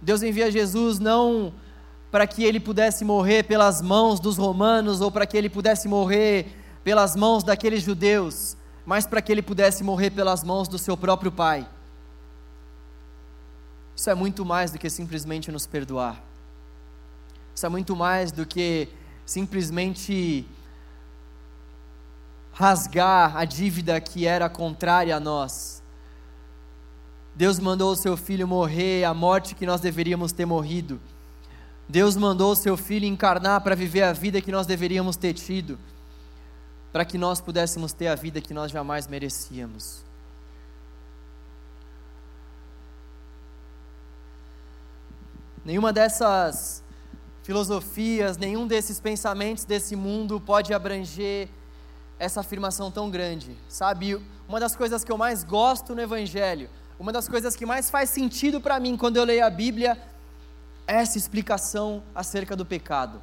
Deus 0.01 0.23
envia 0.23 0.51
Jesus 0.51 0.99
não 0.99 1.53
para 2.11 2.27
que 2.27 2.45
ele 2.45 2.59
pudesse 2.61 3.05
morrer 3.05 3.43
pelas 3.43 3.83
mãos 3.83 4.19
dos 4.19 4.39
romanos 4.39 5.01
ou 5.01 5.11
para 5.11 5.27
que 5.27 5.37
ele 5.37 5.51
pudesse 5.51 5.87
morrer 5.89 6.47
pelas 6.83 7.17
mãos 7.17 7.43
daqueles 7.43 7.83
judeus, 7.83 8.57
mas 8.87 9.07
para 9.07 9.21
que 9.21 9.33
ele 9.33 9.43
pudesse 9.43 9.83
morrer 9.83 10.11
pelas 10.11 10.45
mãos 10.45 10.69
do 10.69 10.79
seu 10.79 10.97
próprio 10.97 11.33
Pai. 11.33 11.69
Isso 13.95 14.09
é 14.09 14.15
muito 14.15 14.45
mais 14.45 14.71
do 14.71 14.79
que 14.79 14.89
simplesmente 14.89 15.51
nos 15.51 15.67
perdoar. 15.67 16.23
Isso 17.55 17.67
é 17.67 17.69
muito 17.69 17.97
mais 17.97 18.31
do 18.31 18.47
que 18.47 18.89
simplesmente 19.25 20.47
rasgar 22.59 23.37
a 23.37 23.45
dívida 23.45 24.01
que 24.01 24.27
era 24.27 24.49
contrária 24.49 25.15
a 25.15 25.21
nós. 25.21 25.83
Deus 27.35 27.59
mandou 27.59 27.93
o 27.93 27.97
seu 27.97 28.17
filho 28.17 28.49
morrer 28.49 29.05
a 29.05 29.13
morte 29.13 29.55
que 29.55 29.67
nós 29.67 29.79
deveríamos 29.79 30.33
ter 30.33 30.47
morrido. 30.47 30.99
Deus 31.87 32.17
mandou 32.17 32.53
o 32.53 32.57
seu 32.57 32.75
filho 32.75 33.05
encarnar 33.05 33.61
para 33.61 33.75
viver 33.77 34.05
a 34.05 34.15
vida 34.15 34.41
que 34.41 34.51
nós 34.51 34.67
deveríamos 34.67 35.17
ter 35.17 35.35
tido, 35.35 35.79
para 36.91 37.05
que 37.05 37.19
nós 37.19 37.43
pudéssemos 37.43 37.93
ter 37.93 38.07
a 38.07 38.15
vida 38.15 38.41
que 38.41 38.55
nós 38.55 38.73
jamais 38.73 39.07
merecíamos. 39.07 40.03
Nenhuma 45.63 45.93
dessas 45.93 46.83
filosofias, 47.43 48.39
nenhum 48.39 48.67
desses 48.67 48.99
pensamentos 48.99 49.65
desse 49.65 49.95
mundo 49.95 50.41
pode 50.41 50.73
abranger 50.73 51.51
essa 52.19 52.41
afirmação 52.41 52.91
tão 52.91 53.11
grande, 53.11 53.57
sabe? 53.69 54.21
Uma 54.49 54.61
das 54.61 54.75
coisas 54.75 55.05
que 55.05 55.13
eu 55.13 55.19
mais 55.19 55.45
gosto 55.45 55.95
no 55.95 56.01
Evangelho, 56.01 56.71
uma 56.99 57.13
das 57.13 57.29
coisas 57.29 57.55
que 57.55 57.67
mais 57.67 57.91
faz 57.91 58.11
sentido 58.11 58.61
para 58.61 58.81
mim 58.81 58.97
quando 58.97 59.17
eu 59.17 59.25
leio 59.25 59.45
a 59.45 59.51
Bíblia, 59.51 60.01
é 60.87 60.97
essa 60.97 61.19
explicação 61.19 62.03
acerca 62.15 62.57
do 62.57 62.65
pecado. 62.65 63.21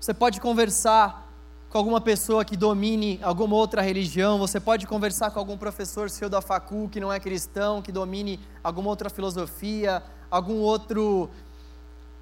Você 0.00 0.12
pode 0.12 0.40
conversar 0.40 1.28
com 1.70 1.78
alguma 1.78 2.00
pessoa 2.00 2.44
que 2.44 2.56
domine 2.56 3.20
alguma 3.22 3.56
outra 3.56 3.80
religião, 3.80 4.38
você 4.38 4.58
pode 4.58 4.86
conversar 4.86 5.30
com 5.30 5.38
algum 5.38 5.56
professor 5.56 6.10
seu 6.10 6.28
da 6.28 6.42
facul 6.42 6.88
que 6.88 7.00
não 7.00 7.12
é 7.12 7.20
cristão, 7.20 7.80
que 7.80 7.92
domine 7.92 8.40
alguma 8.64 8.90
outra 8.90 9.08
filosofia, 9.08 10.02
algum 10.30 10.58
outro 10.58 11.30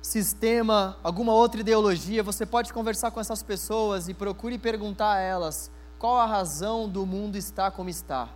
sistema, 0.03 0.97
alguma 1.03 1.33
outra 1.33 1.61
ideologia, 1.61 2.23
você 2.23 2.47
pode 2.47 2.73
conversar 2.73 3.11
com 3.11 3.21
essas 3.21 3.43
pessoas 3.43 4.09
e 4.09 4.15
procure 4.15 4.59
perguntar 4.59 5.15
a 5.15 5.21
elas 5.21 5.71
qual 5.99 6.17
a 6.17 6.27
razão 6.27 6.89
do 6.89 7.05
mundo 7.05 7.37
estar 7.37 7.71
como 7.71 7.91
está. 7.91 8.29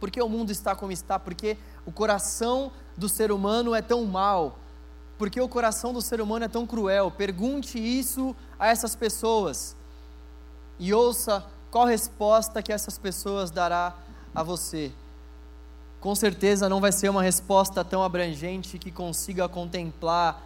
Por 0.00 0.10
que 0.10 0.20
o 0.20 0.28
mundo 0.28 0.50
está 0.50 0.74
como 0.74 0.92
está? 0.92 1.18
Porque 1.18 1.56
o 1.86 1.92
coração 1.92 2.72
do 2.96 3.08
ser 3.08 3.30
humano 3.30 3.74
é 3.74 3.82
tão 3.82 4.04
mau. 4.04 4.58
Porque 5.16 5.40
o 5.40 5.48
coração 5.48 5.92
do 5.92 6.02
ser 6.02 6.20
humano 6.20 6.44
é 6.44 6.48
tão 6.48 6.66
cruel. 6.66 7.10
Pergunte 7.10 7.78
isso 7.78 8.34
a 8.58 8.68
essas 8.68 8.96
pessoas 8.96 9.76
e 10.78 10.92
ouça 10.92 11.44
qual 11.70 11.86
resposta 11.86 12.62
que 12.62 12.72
essas 12.72 12.98
pessoas 12.98 13.50
dará 13.50 13.94
a 14.34 14.42
você. 14.42 14.92
Com 16.00 16.14
certeza 16.14 16.68
não 16.68 16.80
vai 16.80 16.92
ser 16.92 17.08
uma 17.08 17.22
resposta 17.22 17.84
tão 17.84 18.02
abrangente 18.02 18.78
que 18.78 18.90
consiga 18.90 19.48
contemplar 19.48 20.42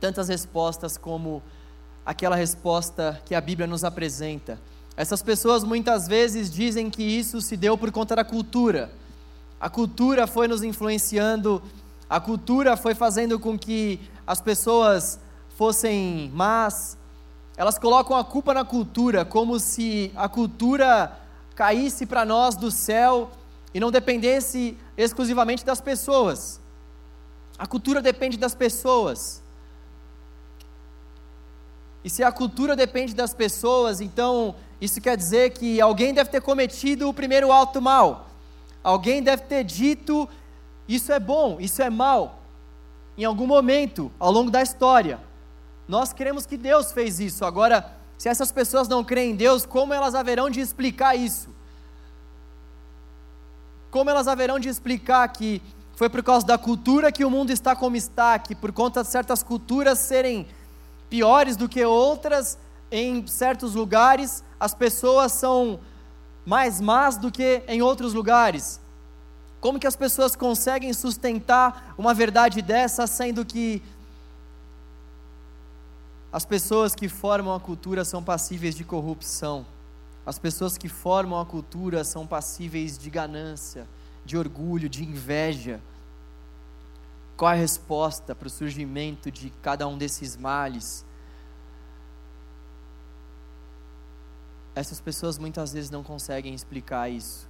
tantas 0.00 0.28
respostas 0.28 0.96
como 0.96 1.42
aquela 2.04 2.36
resposta 2.36 3.20
que 3.24 3.34
a 3.34 3.40
Bíblia 3.40 3.66
nos 3.66 3.84
apresenta. 3.84 4.58
Essas 4.96 5.22
pessoas 5.22 5.62
muitas 5.62 6.08
vezes 6.08 6.50
dizem 6.50 6.90
que 6.90 7.02
isso 7.02 7.40
se 7.40 7.56
deu 7.56 7.76
por 7.76 7.92
conta 7.92 8.16
da 8.16 8.24
cultura. 8.24 8.90
A 9.60 9.68
cultura 9.68 10.26
foi 10.26 10.48
nos 10.48 10.62
influenciando, 10.62 11.62
a 12.08 12.18
cultura 12.18 12.76
foi 12.76 12.94
fazendo 12.94 13.38
com 13.38 13.58
que 13.58 14.00
as 14.26 14.40
pessoas 14.40 15.20
fossem 15.56 16.30
más, 16.34 16.96
elas 17.56 17.78
colocam 17.78 18.16
a 18.16 18.24
culpa 18.24 18.54
na 18.54 18.64
cultura, 18.64 19.24
como 19.24 19.58
se 19.58 20.12
a 20.14 20.28
cultura 20.28 21.18
caísse 21.56 22.06
para 22.06 22.24
nós 22.24 22.54
do 22.54 22.70
céu 22.70 23.30
e 23.74 23.80
não 23.80 23.90
dependesse 23.90 24.78
exclusivamente 24.96 25.64
das 25.64 25.80
pessoas. 25.80 26.60
A 27.58 27.66
cultura 27.66 28.00
depende 28.00 28.36
das 28.36 28.54
pessoas. 28.54 29.42
E 32.04 32.10
se 32.10 32.22
a 32.22 32.30
cultura 32.30 32.76
depende 32.76 33.14
das 33.14 33.34
pessoas, 33.34 34.00
então 34.00 34.54
isso 34.80 35.00
quer 35.00 35.16
dizer 35.16 35.50
que 35.50 35.80
alguém 35.80 36.14
deve 36.14 36.30
ter 36.30 36.40
cometido 36.40 37.08
o 37.08 37.14
primeiro 37.14 37.50
alto 37.50 37.82
mal. 37.82 38.28
Alguém 38.82 39.22
deve 39.22 39.42
ter 39.42 39.64
dito: 39.64 40.28
isso 40.86 41.12
é 41.12 41.18
bom, 41.18 41.58
isso 41.60 41.82
é 41.82 41.90
mal, 41.90 42.40
em 43.16 43.24
algum 43.24 43.46
momento 43.46 44.10
ao 44.18 44.30
longo 44.30 44.50
da 44.50 44.62
história. 44.62 45.20
Nós 45.86 46.12
queremos 46.12 46.46
que 46.46 46.56
Deus 46.56 46.92
fez 46.92 47.18
isso. 47.18 47.44
Agora, 47.44 47.92
se 48.16 48.28
essas 48.28 48.52
pessoas 48.52 48.88
não 48.88 49.02
creem 49.02 49.32
em 49.32 49.36
Deus, 49.36 49.64
como 49.64 49.94
elas 49.94 50.14
haverão 50.14 50.50
de 50.50 50.60
explicar 50.60 51.16
isso? 51.16 51.48
Como 53.90 54.10
elas 54.10 54.28
haverão 54.28 54.58
de 54.58 54.68
explicar 54.68 55.26
que 55.28 55.62
foi 55.96 56.08
por 56.08 56.22
causa 56.22 56.46
da 56.46 56.56
cultura 56.56 57.10
que 57.10 57.24
o 57.24 57.30
mundo 57.30 57.50
está 57.50 57.74
como 57.74 57.96
está, 57.96 58.38
que 58.38 58.54
por 58.54 58.70
conta 58.70 59.02
de 59.02 59.08
certas 59.08 59.42
culturas 59.42 59.98
serem 59.98 60.46
piores 61.08 61.56
do 61.56 61.68
que 61.68 61.84
outras, 61.84 62.58
em 62.90 63.26
certos 63.26 63.74
lugares 63.74 64.42
as 64.58 64.74
pessoas 64.74 65.32
são 65.32 65.78
mais 66.44 66.80
más 66.80 67.16
do 67.16 67.30
que 67.30 67.62
em 67.68 67.82
outros 67.82 68.14
lugares. 68.14 68.80
Como 69.60 69.78
que 69.78 69.86
as 69.86 69.96
pessoas 69.96 70.34
conseguem 70.34 70.92
sustentar 70.92 71.94
uma 71.98 72.14
verdade 72.14 72.62
dessa, 72.62 73.06
sendo 73.06 73.44
que 73.44 73.82
as 76.32 76.44
pessoas 76.44 76.94
que 76.94 77.08
formam 77.08 77.54
a 77.54 77.60
cultura 77.60 78.04
são 78.04 78.22
passíveis 78.22 78.74
de 78.74 78.84
corrupção? 78.84 79.66
As 80.24 80.38
pessoas 80.38 80.76
que 80.76 80.88
formam 80.88 81.40
a 81.40 81.46
cultura 81.46 82.04
são 82.04 82.26
passíveis 82.26 82.98
de 82.98 83.10
ganância, 83.10 83.86
de 84.24 84.36
orgulho, 84.36 84.88
de 84.88 85.04
inveja. 85.04 85.80
Qual 87.38 87.52
a 87.52 87.54
resposta 87.54 88.34
para 88.34 88.48
o 88.48 88.50
surgimento 88.50 89.30
de 89.30 89.48
cada 89.62 89.86
um 89.86 89.96
desses 89.96 90.36
males? 90.36 91.06
Essas 94.74 95.00
pessoas 95.00 95.38
muitas 95.38 95.72
vezes 95.72 95.88
não 95.88 96.02
conseguem 96.02 96.52
explicar 96.52 97.08
isso. 97.08 97.48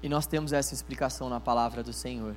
E 0.00 0.08
nós 0.08 0.24
temos 0.24 0.52
essa 0.52 0.72
explicação 0.72 1.28
na 1.28 1.40
palavra 1.40 1.82
do 1.82 1.92
Senhor. 1.92 2.36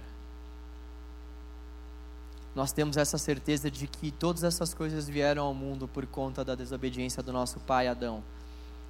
Nós 2.55 2.71
temos 2.71 2.97
essa 2.97 3.19
certeza 3.19 3.69
de 3.69 3.85
que 3.85 4.09
todas 4.09 4.43
essas 4.43 4.73
coisas 4.73 5.07
vieram 5.07 5.45
ao 5.45 5.53
mundo 5.53 5.87
por 5.87 6.07
conta 6.07 6.43
da 6.43 6.55
desobediência 6.55 7.21
do 7.21 7.31
nosso 7.31 7.59
pai 7.59 7.87
Adão. 7.87 8.23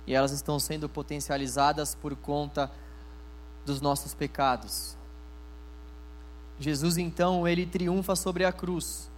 E 0.07 0.15
elas 0.15 0.31
estão 0.31 0.57
sendo 0.57 0.87
potencializadas 0.87 1.93
por 1.93 2.15
conta 2.15 2.71
dos 3.65 3.81
nossos 3.81 4.13
pecados. 4.13 5.00
Jesus 6.61 6.95
então, 6.99 7.47
ele 7.47 7.65
triunfa 7.65 8.15
sobre 8.15 8.45
a 8.45 8.51
cruz, 8.51 9.09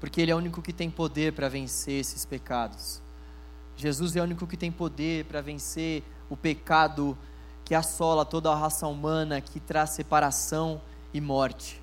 porque 0.00 0.20
ele 0.20 0.32
é 0.32 0.34
o 0.34 0.38
único 0.38 0.60
que 0.60 0.72
tem 0.72 0.90
poder 0.90 1.32
para 1.32 1.48
vencer 1.48 2.00
esses 2.00 2.24
pecados. 2.24 3.00
Jesus 3.76 4.16
é 4.16 4.20
o 4.20 4.24
único 4.24 4.44
que 4.44 4.56
tem 4.56 4.72
poder 4.72 5.24
para 5.26 5.40
vencer 5.40 6.02
o 6.28 6.36
pecado 6.36 7.16
que 7.64 7.76
assola 7.76 8.24
toda 8.24 8.50
a 8.50 8.56
raça 8.56 8.88
humana, 8.88 9.40
que 9.40 9.60
traz 9.60 9.90
separação 9.90 10.80
e 11.14 11.20
morte. 11.20 11.80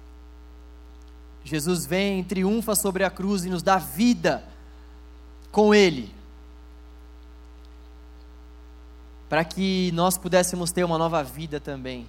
Jesus 1.45 1.85
vem, 1.85 2.21
triunfa 2.21 2.75
sobre 2.75 3.05
a 3.05 3.09
cruz 3.09 3.45
e 3.45 3.49
nos 3.49 3.63
dá 3.63 3.77
vida 3.77 4.43
com 5.53 5.73
Ele, 5.73 6.13
para 9.29 9.45
que 9.45 9.89
nós 9.93 10.17
pudéssemos 10.17 10.73
ter 10.73 10.83
uma 10.83 10.97
nova 10.97 11.23
vida 11.23 11.61
também, 11.61 12.05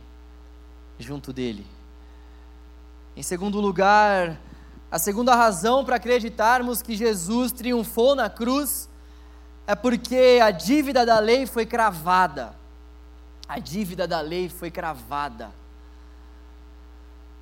junto 0.98 1.32
dEle. 1.32 1.75
Em 3.16 3.22
segundo 3.22 3.58
lugar, 3.62 4.38
a 4.90 4.98
segunda 4.98 5.34
razão 5.34 5.82
para 5.86 5.96
acreditarmos 5.96 6.82
que 6.82 6.94
Jesus 6.94 7.50
triunfou 7.50 8.14
na 8.14 8.28
cruz 8.28 8.90
é 9.66 9.74
porque 9.74 10.38
a 10.42 10.50
dívida 10.50 11.06
da 11.06 11.18
lei 11.18 11.46
foi 11.46 11.64
cravada. 11.64 12.54
A 13.48 13.58
dívida 13.58 14.06
da 14.06 14.20
lei 14.20 14.50
foi 14.50 14.70
cravada. 14.70 15.50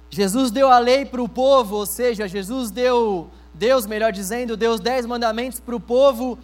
Jesus 0.08 0.52
deu 0.52 0.70
a 0.70 0.78
lei 0.78 1.04
para 1.04 1.20
o 1.20 1.28
povo, 1.28 1.74
ou 1.74 1.86
seja, 1.86 2.28
Jesus 2.28 2.70
deu, 2.70 3.28
Deus, 3.52 3.84
melhor 3.84 4.12
dizendo, 4.12 4.56
deu 4.56 4.70
os 4.70 4.80
dez 4.80 5.04
mandamentos 5.04 5.58
para 5.58 5.74
o 5.74 5.80
povo 5.80 6.38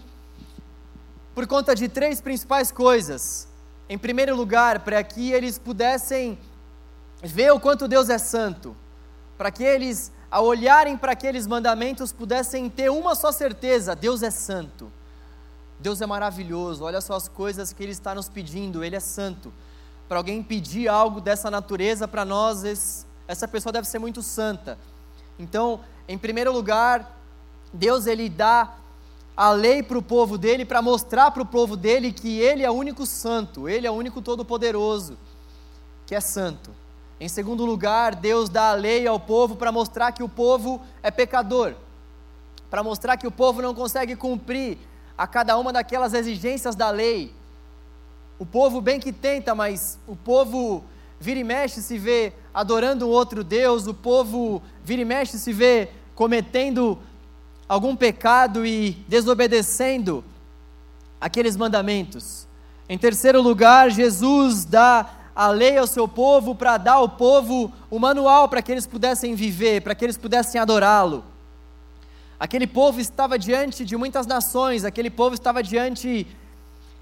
por 1.36 1.46
conta 1.46 1.72
de 1.72 1.88
três 1.88 2.20
principais 2.20 2.72
coisas. 2.72 3.46
Em 3.88 3.96
primeiro 3.96 4.34
lugar, 4.34 4.80
para 4.80 5.00
que 5.04 5.30
eles 5.30 5.56
pudessem 5.56 6.36
ver 7.22 7.52
o 7.52 7.60
quanto 7.60 7.86
Deus 7.86 8.08
é 8.10 8.18
santo, 8.18 8.76
para 9.40 9.50
que 9.50 9.64
eles, 9.64 10.12
ao 10.30 10.44
olharem 10.44 10.98
para 10.98 11.12
aqueles 11.12 11.46
mandamentos, 11.46 12.12
pudessem 12.12 12.68
ter 12.68 12.90
uma 12.90 13.14
só 13.14 13.32
certeza: 13.32 13.96
Deus 13.96 14.22
é 14.22 14.30
santo. 14.30 14.92
Deus 15.78 16.02
é 16.02 16.06
maravilhoso, 16.06 16.84
olha 16.84 17.00
só 17.00 17.14
as 17.14 17.26
coisas 17.26 17.72
que 17.72 17.82
Ele 17.82 17.92
está 17.92 18.14
nos 18.14 18.28
pedindo, 18.28 18.84
Ele 18.84 18.96
é 18.96 19.00
santo. 19.00 19.50
Para 20.06 20.18
alguém 20.18 20.42
pedir 20.42 20.88
algo 20.88 21.22
dessa 21.22 21.50
natureza 21.50 22.06
para 22.06 22.22
nós, 22.22 23.06
essa 23.26 23.48
pessoa 23.48 23.72
deve 23.72 23.88
ser 23.88 23.98
muito 23.98 24.20
santa. 24.20 24.76
Então, 25.38 25.80
em 26.06 26.18
primeiro 26.18 26.52
lugar, 26.52 27.18
Deus 27.72 28.06
ele 28.06 28.28
dá 28.28 28.74
a 29.34 29.52
lei 29.52 29.82
para 29.82 29.96
o 29.96 30.02
povo 30.02 30.36
dele 30.36 30.66
para 30.66 30.82
mostrar 30.82 31.30
para 31.30 31.42
o 31.42 31.46
povo 31.46 31.78
dele 31.78 32.12
que 32.12 32.38
ele 32.38 32.62
é 32.62 32.70
o 32.70 32.74
único 32.74 33.06
santo, 33.06 33.70
ele 33.70 33.86
é 33.86 33.90
o 33.90 33.94
único 33.94 34.20
todo-poderoso, 34.20 35.16
que 36.04 36.14
é 36.14 36.20
santo. 36.20 36.70
Em 37.20 37.28
segundo 37.28 37.66
lugar, 37.66 38.14
Deus 38.14 38.48
dá 38.48 38.70
a 38.70 38.74
lei 38.74 39.06
ao 39.06 39.20
povo 39.20 39.54
para 39.54 39.70
mostrar 39.70 40.10
que 40.10 40.22
o 40.22 40.28
povo 40.28 40.80
é 41.02 41.10
pecador, 41.10 41.74
para 42.70 42.82
mostrar 42.82 43.18
que 43.18 43.26
o 43.26 43.30
povo 43.30 43.60
não 43.60 43.74
consegue 43.74 44.16
cumprir 44.16 44.78
a 45.18 45.26
cada 45.26 45.58
uma 45.58 45.70
daquelas 45.70 46.14
exigências 46.14 46.74
da 46.74 46.88
lei. 46.88 47.34
O 48.38 48.46
povo 48.46 48.80
bem 48.80 48.98
que 48.98 49.12
tenta, 49.12 49.54
mas 49.54 49.98
o 50.08 50.16
povo 50.16 50.82
vira 51.20 51.38
e 51.38 51.44
mexe 51.44 51.82
se 51.82 51.98
vê 51.98 52.32
adorando 52.54 53.06
um 53.06 53.10
outro 53.10 53.44
Deus, 53.44 53.86
o 53.86 53.92
povo 53.92 54.62
vira 54.82 55.02
e 55.02 55.04
mexe 55.04 55.38
se 55.38 55.52
vê 55.52 55.90
cometendo 56.14 56.98
algum 57.68 57.94
pecado 57.94 58.64
e 58.64 58.92
desobedecendo 59.06 60.24
aqueles 61.20 61.54
mandamentos. 61.54 62.48
Em 62.88 62.96
terceiro 62.96 63.42
lugar, 63.42 63.90
Jesus 63.90 64.64
dá 64.64 65.19
a 65.40 65.48
lei 65.48 65.78
ao 65.78 65.86
seu 65.86 66.06
povo 66.06 66.54
para 66.54 66.76
dar 66.76 66.96
ao 66.96 67.08
povo 67.08 67.72
o 67.90 67.98
manual 67.98 68.46
para 68.46 68.60
que 68.60 68.70
eles 68.70 68.86
pudessem 68.86 69.34
viver, 69.34 69.80
para 69.80 69.94
que 69.94 70.04
eles 70.04 70.18
pudessem 70.18 70.60
adorá-lo. 70.60 71.24
Aquele 72.38 72.66
povo 72.66 73.00
estava 73.00 73.38
diante 73.38 73.82
de 73.82 73.96
muitas 73.96 74.26
nações, 74.26 74.84
aquele 74.84 75.08
povo 75.08 75.34
estava 75.34 75.62
diante 75.62 76.26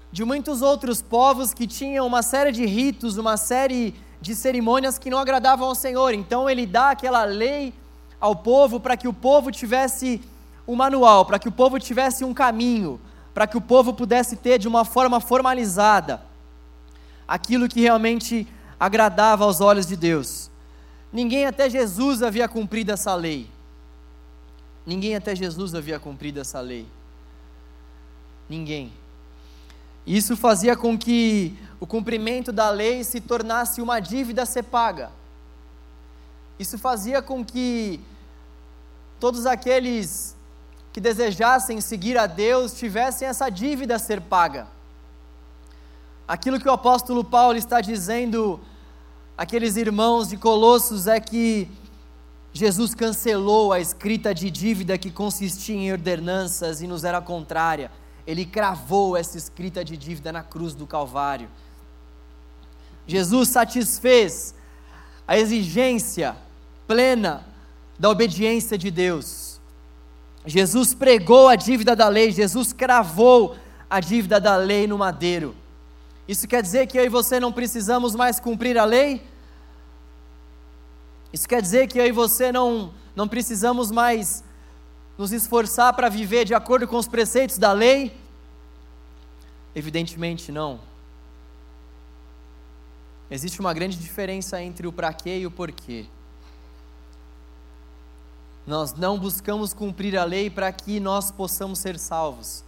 de 0.09 0.23
muitos 0.23 0.61
outros 0.61 1.01
povos 1.01 1.53
que 1.53 1.67
tinham 1.67 2.07
uma 2.07 2.21
série 2.21 2.53
de 2.53 2.65
ritos, 2.65 3.17
uma 3.17 3.35
série 3.35 3.93
de 4.21 4.33
cerimônias 4.33 4.97
que 4.97 5.09
não 5.09 5.17
agradavam 5.19 5.67
ao 5.67 5.75
Senhor. 5.75 6.13
Então 6.13 6.49
ele 6.49 6.65
dá 6.65 6.91
aquela 6.91 7.25
lei 7.25 7.73
ao 8.21 8.37
povo 8.37 8.79
para 8.79 8.95
que 8.95 9.09
o 9.09 9.13
povo 9.13 9.51
tivesse 9.51 10.21
um 10.65 10.77
manual, 10.77 11.25
para 11.25 11.39
que 11.39 11.49
o 11.49 11.51
povo 11.51 11.77
tivesse 11.77 12.23
um 12.23 12.33
caminho, 12.33 13.01
para 13.33 13.45
que 13.45 13.57
o 13.57 13.61
povo 13.61 13.93
pudesse 13.93 14.37
ter 14.37 14.57
de 14.57 14.67
uma 14.69 14.85
forma 14.85 15.19
formalizada 15.19 16.28
aquilo 17.29 17.69
que 17.69 17.79
realmente 17.79 18.47
agradava 18.79 19.43
aos 19.43 19.61
olhos 19.61 19.85
de 19.85 19.95
Deus. 19.95 20.49
Ninguém 21.13 21.45
até 21.45 21.69
Jesus 21.69 22.23
havia 22.23 22.47
cumprido 22.47 22.91
essa 22.91 23.13
lei. 23.13 23.47
Ninguém 24.83 25.15
até 25.15 25.35
Jesus 25.35 25.75
havia 25.75 25.99
cumprido 25.99 26.39
essa 26.39 26.59
lei. 26.59 26.87
Ninguém. 28.49 28.91
Isso 30.07 30.35
fazia 30.35 30.75
com 30.75 30.97
que 30.97 31.55
o 31.79 31.85
cumprimento 31.85 32.51
da 32.51 32.71
lei 32.71 33.03
se 33.03 33.21
tornasse 33.21 33.79
uma 33.79 33.99
dívida 33.99 34.41
a 34.41 34.45
ser 34.47 34.63
paga. 34.63 35.11
Isso 36.57 36.79
fazia 36.79 37.21
com 37.21 37.45
que 37.45 37.99
todos 39.19 39.45
aqueles 39.45 40.35
que 40.91 40.99
desejassem 40.99 41.79
seguir 41.79 42.17
a 42.17 42.25
Deus 42.25 42.73
tivessem 42.73 43.27
essa 43.27 43.51
dívida 43.51 43.97
a 43.97 43.99
ser 43.99 44.19
paga. 44.19 44.78
Aquilo 46.29 46.59
que 46.59 46.69
o 46.69 46.71
apóstolo 46.71 47.23
Paulo 47.23 47.57
está 47.57 47.81
dizendo 47.81 48.59
àqueles 49.35 49.75
irmãos 49.77 50.29
de 50.29 50.37
Colossos 50.37 51.07
é 51.07 51.19
que 51.19 51.67
Jesus 52.53 52.93
cancelou 52.93 53.73
a 53.73 53.79
escrita 53.79 54.31
de 54.31 54.51
dívida 54.51 54.95
que 54.95 55.09
consistia 55.09 55.75
em 55.75 55.91
ordenanças 55.91 56.83
e 56.83 56.87
nos 56.87 57.03
era 57.03 57.19
contrária. 57.19 57.91
Ele 58.27 58.45
cravou 58.45 59.17
essa 59.17 59.39
escrita 59.39 59.83
de 59.83 59.97
dívida 59.97 60.31
na 60.31 60.43
cruz 60.43 60.75
do 60.75 60.85
Calvário. 60.85 61.49
Jesus 63.07 63.49
satisfez 63.49 64.53
a 65.27 65.35
exigência 65.35 66.37
plena 66.85 67.43
da 67.97 68.07
obediência 68.07 68.77
de 68.77 68.91
Deus. 68.91 69.59
Jesus 70.45 70.93
pregou 70.93 71.47
a 71.47 71.55
dívida 71.55 71.95
da 71.95 72.07
lei, 72.07 72.31
Jesus 72.31 72.71
cravou 72.71 73.55
a 73.89 73.99
dívida 73.99 74.39
da 74.39 74.55
lei 74.57 74.85
no 74.85 74.95
madeiro. 74.95 75.55
Isso 76.29 76.47
quer 76.47 76.61
dizer 76.61 76.85
que 76.85 76.95
eu 76.95 77.03
e 77.03 77.09
você 77.09 77.39
não 77.39 77.51
precisamos 77.51 78.13
mais 78.13 78.39
cumprir 78.39 78.77
a 78.77 78.85
lei? 78.85 79.27
Isso 81.33 81.49
quer 81.49 81.59
dizer 81.59 81.87
que 81.87 81.97
eu 81.97 82.05
e 82.05 82.11
você 82.11 82.51
não, 82.51 82.93
não 83.15 83.27
precisamos 83.27 83.89
mais 83.89 84.43
nos 85.17 85.31
esforçar 85.31 85.91
para 85.95 86.07
viver 86.07 86.45
de 86.45 86.53
acordo 86.53 86.87
com 86.87 86.97
os 86.97 87.07
preceitos 87.07 87.57
da 87.57 87.71
lei? 87.71 88.15
Evidentemente 89.73 90.51
não. 90.51 90.79
Existe 93.31 93.59
uma 93.59 93.73
grande 93.73 93.97
diferença 93.97 94.61
entre 94.61 94.85
o 94.85 94.93
para 94.93 95.11
quê 95.11 95.39
e 95.39 95.47
o 95.47 95.51
porquê. 95.51 96.05
Nós 98.67 98.93
não 98.93 99.17
buscamos 99.17 99.73
cumprir 99.73 100.15
a 100.15 100.23
lei 100.25 100.47
para 100.47 100.71
que 100.71 100.99
nós 100.99 101.31
possamos 101.31 101.79
ser 101.79 101.97
salvos. 101.97 102.63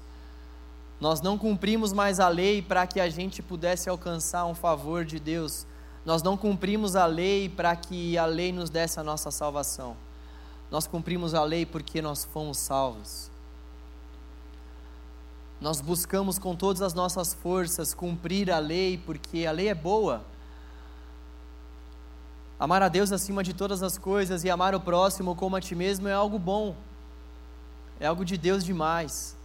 Nós 1.01 1.19
não 1.19 1.35
cumprimos 1.35 1.91
mais 1.91 2.19
a 2.19 2.27
lei 2.27 2.61
para 2.61 2.85
que 2.85 2.99
a 2.99 3.09
gente 3.09 3.41
pudesse 3.41 3.89
alcançar 3.89 4.45
um 4.45 4.53
favor 4.53 5.03
de 5.03 5.19
Deus. 5.19 5.65
Nós 6.05 6.21
não 6.21 6.37
cumprimos 6.37 6.95
a 6.95 7.07
lei 7.07 7.49
para 7.49 7.75
que 7.75 8.19
a 8.19 8.25
lei 8.27 8.53
nos 8.53 8.69
desse 8.69 8.99
a 8.99 9.03
nossa 9.03 9.31
salvação. 9.31 9.97
Nós 10.69 10.85
cumprimos 10.85 11.33
a 11.33 11.43
lei 11.43 11.65
porque 11.65 12.03
nós 12.03 12.23
fomos 12.23 12.59
salvos. 12.59 13.31
nós 15.59 15.81
buscamos 15.81 16.39
com 16.39 16.55
todas 16.55 16.81
as 16.81 16.93
nossas 16.93 17.33
forças 17.35 17.93
cumprir 17.93 18.51
a 18.51 18.57
lei, 18.57 18.97
porque 18.97 19.45
a 19.45 19.51
lei 19.51 19.69
é 19.69 19.75
boa. 19.75 20.23
Amar 22.59 22.81
a 22.83 22.87
Deus 22.87 23.11
acima 23.11 23.43
de 23.43 23.53
todas 23.53 23.81
as 23.81 23.97
coisas 23.97 24.43
e 24.43 24.49
amar 24.51 24.75
o 24.75 24.79
próximo 24.79 25.35
como 25.35 25.55
a 25.55 25.61
ti 25.61 25.73
mesmo 25.73 26.07
é 26.07 26.13
algo 26.13 26.37
bom, 26.37 26.75
é 27.99 28.05
algo 28.05 28.23
de 28.23 28.37
Deus 28.37 28.63
demais. 28.63 29.35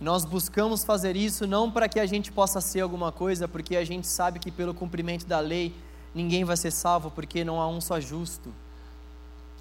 Nós 0.00 0.24
buscamos 0.24 0.84
fazer 0.84 1.16
isso 1.16 1.46
não 1.46 1.70
para 1.70 1.88
que 1.88 1.98
a 1.98 2.06
gente 2.06 2.30
possa 2.30 2.60
ser 2.60 2.80
alguma 2.80 3.10
coisa, 3.10 3.48
porque 3.48 3.76
a 3.76 3.84
gente 3.84 4.06
sabe 4.06 4.38
que 4.38 4.50
pelo 4.50 4.72
cumprimento 4.72 5.26
da 5.26 5.40
lei 5.40 5.74
ninguém 6.14 6.44
vai 6.44 6.56
ser 6.56 6.70
salvo, 6.70 7.10
porque 7.10 7.44
não 7.44 7.60
há 7.60 7.68
um 7.68 7.80
só 7.80 8.00
justo. 8.00 8.54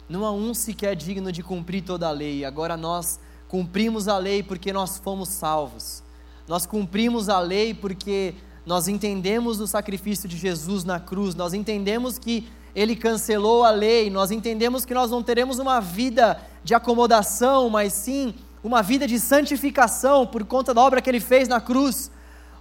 Não 0.08 0.26
há 0.26 0.32
um 0.32 0.54
sequer 0.54 0.95
digno 0.95 1.32
de 1.32 1.41
cumprir 1.41 1.84
toda 1.84 2.08
a 2.08 2.12
lei. 2.12 2.45
Agora 2.45 2.78
nós 2.78 3.19
cumprimos 3.47 4.08
a 4.08 4.17
lei 4.17 4.43
porque 4.43 4.71
nós 4.71 4.97
fomos 5.00 5.30
salvos. 5.30 6.04
Nós 6.47 6.65
cumprimos 6.65 7.30
a 7.30 7.39
lei 7.39 7.73
porque 7.73 8.36
nós 8.65 8.88
entendemos 8.88 9.60
o 9.60 9.65
sacrifício 9.65 10.30
de 10.30 10.38
Jesus 10.38 10.84
na 10.84 11.00
cruz, 11.00 11.34
nós 11.34 11.54
entendemos 11.54 12.19
que 12.19 12.50
ele 12.76 12.95
cancelou 12.95 13.63
a 13.63 13.71
lei, 13.71 14.10
nós 14.10 14.30
entendemos 14.30 14.86
que 14.86 14.93
nós 14.93 15.10
não 15.10 15.23
teremos 15.23 15.58
uma 15.58 15.80
vida 15.80 16.39
de 16.63 16.76
acomodação, 16.76 17.69
mas 17.69 17.93
sim 17.93 18.36
uma 18.67 18.84
vida 18.84 19.08
de 19.08 19.19
santificação 19.19 20.27
por 20.27 20.43
conta 20.45 20.73
da 20.73 20.82
obra 20.82 21.01
que 21.01 21.10
ele 21.10 21.19
fez 21.19 21.47
na 21.47 21.62
cruz, 21.62 22.12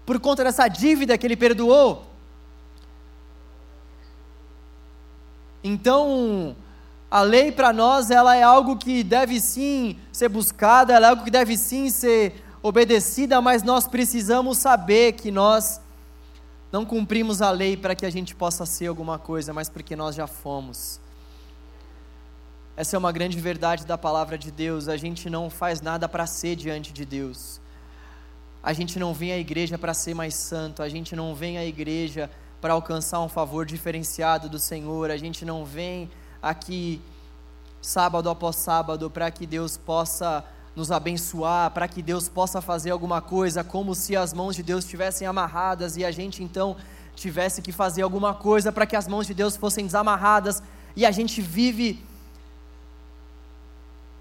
por 0.05 0.21
conta 0.21 0.45
dessa 0.45 0.69
dívida 0.69 1.19
que 1.19 1.27
ele 1.27 1.37
perdoou. 1.37 2.07
Então, 5.63 6.55
a 7.11 7.23
lei 7.23 7.51
para 7.51 7.73
nós, 7.73 8.11
ela 8.11 8.37
é 8.37 8.43
algo 8.43 8.77
que 8.77 9.03
deve 9.03 9.41
sim 9.41 9.99
ser 10.13 10.29
buscada, 10.29 10.95
ela 10.95 11.09
é 11.09 11.11
algo 11.11 11.25
que 11.25 11.31
deve 11.31 11.57
sim 11.57 11.91
ser 11.91 12.45
obedecida, 12.63 13.41
mas 13.41 13.65
nós 13.65 13.89
precisamos 13.89 14.59
saber 14.59 15.13
que 15.13 15.31
nós 15.31 15.81
não 16.71 16.85
cumprimos 16.85 17.43
a 17.43 17.51
lei 17.51 17.77
para 17.77 17.95
que 17.97 18.07
a 18.07 18.11
gente 18.11 18.35
possa 18.35 18.65
ser 18.65 18.87
alguma 18.87 19.19
coisa, 19.19 19.53
mas 19.53 19.69
porque 19.69 19.97
nós 19.97 20.15
já 20.15 20.27
fomos. 20.27 21.01
Essa 22.77 22.95
é 22.95 22.99
uma 22.99 23.11
grande 23.11 23.41
verdade 23.41 23.87
da 23.87 23.97
palavra 23.97 24.37
de 24.37 24.51
Deus. 24.51 24.87
A 24.87 24.99
gente 24.99 25.31
não 25.31 25.49
faz 25.49 25.81
nada 25.81 26.07
para 26.07 26.27
ser 26.27 26.55
diante 26.57 26.93
de 26.93 27.07
Deus. 27.07 27.59
A 28.63 28.75
gente 28.75 28.99
não 28.99 29.15
vem 29.15 29.33
à 29.33 29.39
igreja 29.39 29.79
para 29.79 29.95
ser 29.95 30.13
mais 30.13 30.35
santo. 30.35 30.83
A 30.83 30.89
gente 30.91 31.17
não 31.17 31.35
vem 31.35 31.57
à 31.57 31.65
igreja 31.65 32.31
para 32.61 32.75
alcançar 32.75 33.21
um 33.21 33.31
favor 33.31 33.65
diferenciado 33.65 34.47
do 34.47 34.59
Senhor. 34.59 35.11
A 35.11 35.17
gente 35.17 35.43
não 35.43 35.65
vem 35.65 36.11
aqui 36.43 37.01
sábado 37.81 38.29
após 38.29 38.57
sábado 38.57 39.09
para 39.09 39.31
que 39.31 39.47
Deus 39.47 39.79
possa 39.79 40.45
nos 40.75 40.93
abençoar, 40.93 41.71
para 41.71 41.89
que 41.89 42.03
Deus 42.03 42.29
possa 42.29 42.61
fazer 42.61 42.91
alguma 42.91 43.23
coisa, 43.23 43.65
como 43.65 43.95
se 43.95 44.15
as 44.15 44.35
mãos 44.35 44.55
de 44.55 44.63
Deus 44.63 44.85
estivessem 44.85 45.27
amarradas 45.27 45.97
e 45.97 46.05
a 46.05 46.11
gente 46.11 46.43
então 46.43 46.77
tivesse 47.15 47.63
que 47.63 47.73
fazer 47.73 48.03
alguma 48.03 48.35
coisa 48.35 48.71
para 48.71 48.85
que 48.85 48.95
as 48.95 49.09
mãos 49.09 49.27
de 49.27 49.33
Deus 49.33 49.57
fossem 49.57 49.87
desamarradas 49.87 50.63
e 50.95 51.07
a 51.07 51.11
gente 51.11 51.41
vive 51.41 52.05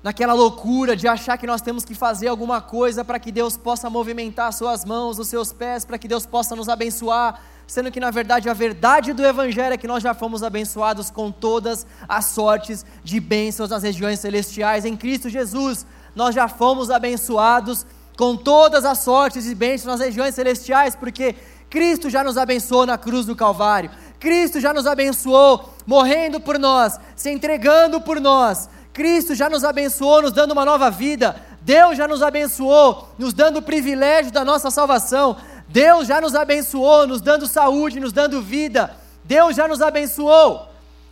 naquela 0.05 0.33
loucura 0.33 0.95
de 0.95 1.07
achar 1.07 1.35
que 1.35 1.47
nós 1.47 1.61
temos 1.61 1.83
que 1.83 1.95
fazer 1.95 2.27
alguma 2.27 2.61
coisa 2.61 3.03
para 3.03 3.17
que 3.17 3.31
Deus 3.31 3.57
possa 3.57 3.89
movimentar 3.89 4.49
as 4.49 4.55
suas 4.55 4.85
mãos, 4.85 5.17
os 5.17 5.27
seus 5.27 5.51
pés, 5.51 5.83
para 5.83 5.97
que 5.97 6.07
Deus 6.07 6.27
possa 6.27 6.55
nos 6.55 6.69
abençoar 6.69 7.41
sendo 7.67 7.91
que 7.91 7.99
na 7.99 8.11
verdade 8.11 8.47
a 8.47 8.53
verdade 8.53 9.13
do 9.13 9.25
Evangelho 9.25 9.73
é 9.73 9.77
que 9.77 9.87
nós 9.87 10.03
já 10.03 10.13
fomos 10.13 10.43
abençoados 10.43 11.09
com 11.09 11.31
todas 11.31 11.87
as 12.07 12.25
sortes 12.25 12.85
de 13.03 13.19
bênçãos 13.19 13.71
nas 13.71 13.81
regiões 13.81 14.19
celestiais 14.19 14.85
em 14.85 14.95
Cristo 14.95 15.27
Jesus. 15.27 15.87
Nós 16.15 16.35
já 16.35 16.47
fomos 16.47 16.91
abençoados 16.91 17.83
com 18.15 18.37
todas 18.37 18.85
as 18.85 18.99
sortes 18.99 19.47
e 19.47 19.55
bênçãos 19.55 19.97
nas 19.97 20.05
regiões 20.05 20.35
celestiais, 20.35 20.95
porque 20.95 21.33
Cristo 21.67 22.11
já 22.11 22.23
nos 22.23 22.37
abençoou 22.37 22.85
na 22.85 22.99
cruz 22.99 23.25
do 23.25 23.35
Calvário. 23.35 23.89
Cristo 24.19 24.59
já 24.59 24.71
nos 24.71 24.85
abençoou 24.85 25.73
morrendo 25.87 26.39
por 26.39 26.59
nós, 26.59 26.99
se 27.15 27.31
entregando 27.31 27.99
por 27.99 28.21
nós. 28.21 28.69
Cristo 28.95 29.35
já 29.35 29.49
nos 29.49 29.65
abençoou, 29.65 30.21
nos 30.21 30.31
dando 30.31 30.53
uma 30.53 30.63
nova 30.63 30.89
vida. 30.89 31.35
Deus 31.59 31.97
já 31.97 32.07
nos 32.07 32.23
abençoou, 32.23 33.09
nos 33.17 33.33
dando 33.33 33.57
o 33.57 33.61
privilégio 33.61 34.31
da 34.31 34.45
nossa 34.45 34.71
salvação. 34.71 35.35
Deus 35.67 36.07
já 36.07 36.21
nos 36.21 36.33
abençoou, 36.33 37.05
nos 37.05 37.19
dando 37.19 37.45
saúde, 37.45 37.99
nos 37.99 38.13
dando 38.13 38.41
vida. 38.41 38.95
Deus 39.21 39.53
já 39.53 39.67
nos 39.67 39.81
abençoou. 39.81 40.69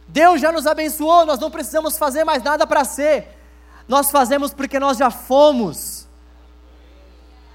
Deus 0.08 0.40
já 0.40 0.50
nos 0.50 0.66
abençoou, 0.66 1.26
nós 1.26 1.40
não 1.40 1.52
precisamos 1.52 1.98
fazer 1.98 2.24
mais 2.24 2.42
nada 2.42 2.66
para 2.66 2.86
ser. 2.86 3.38
Nós 3.86 4.10
fazemos 4.10 4.54
porque 4.54 4.80
nós 4.80 4.98
já 4.98 5.12
fomos. 5.12 6.08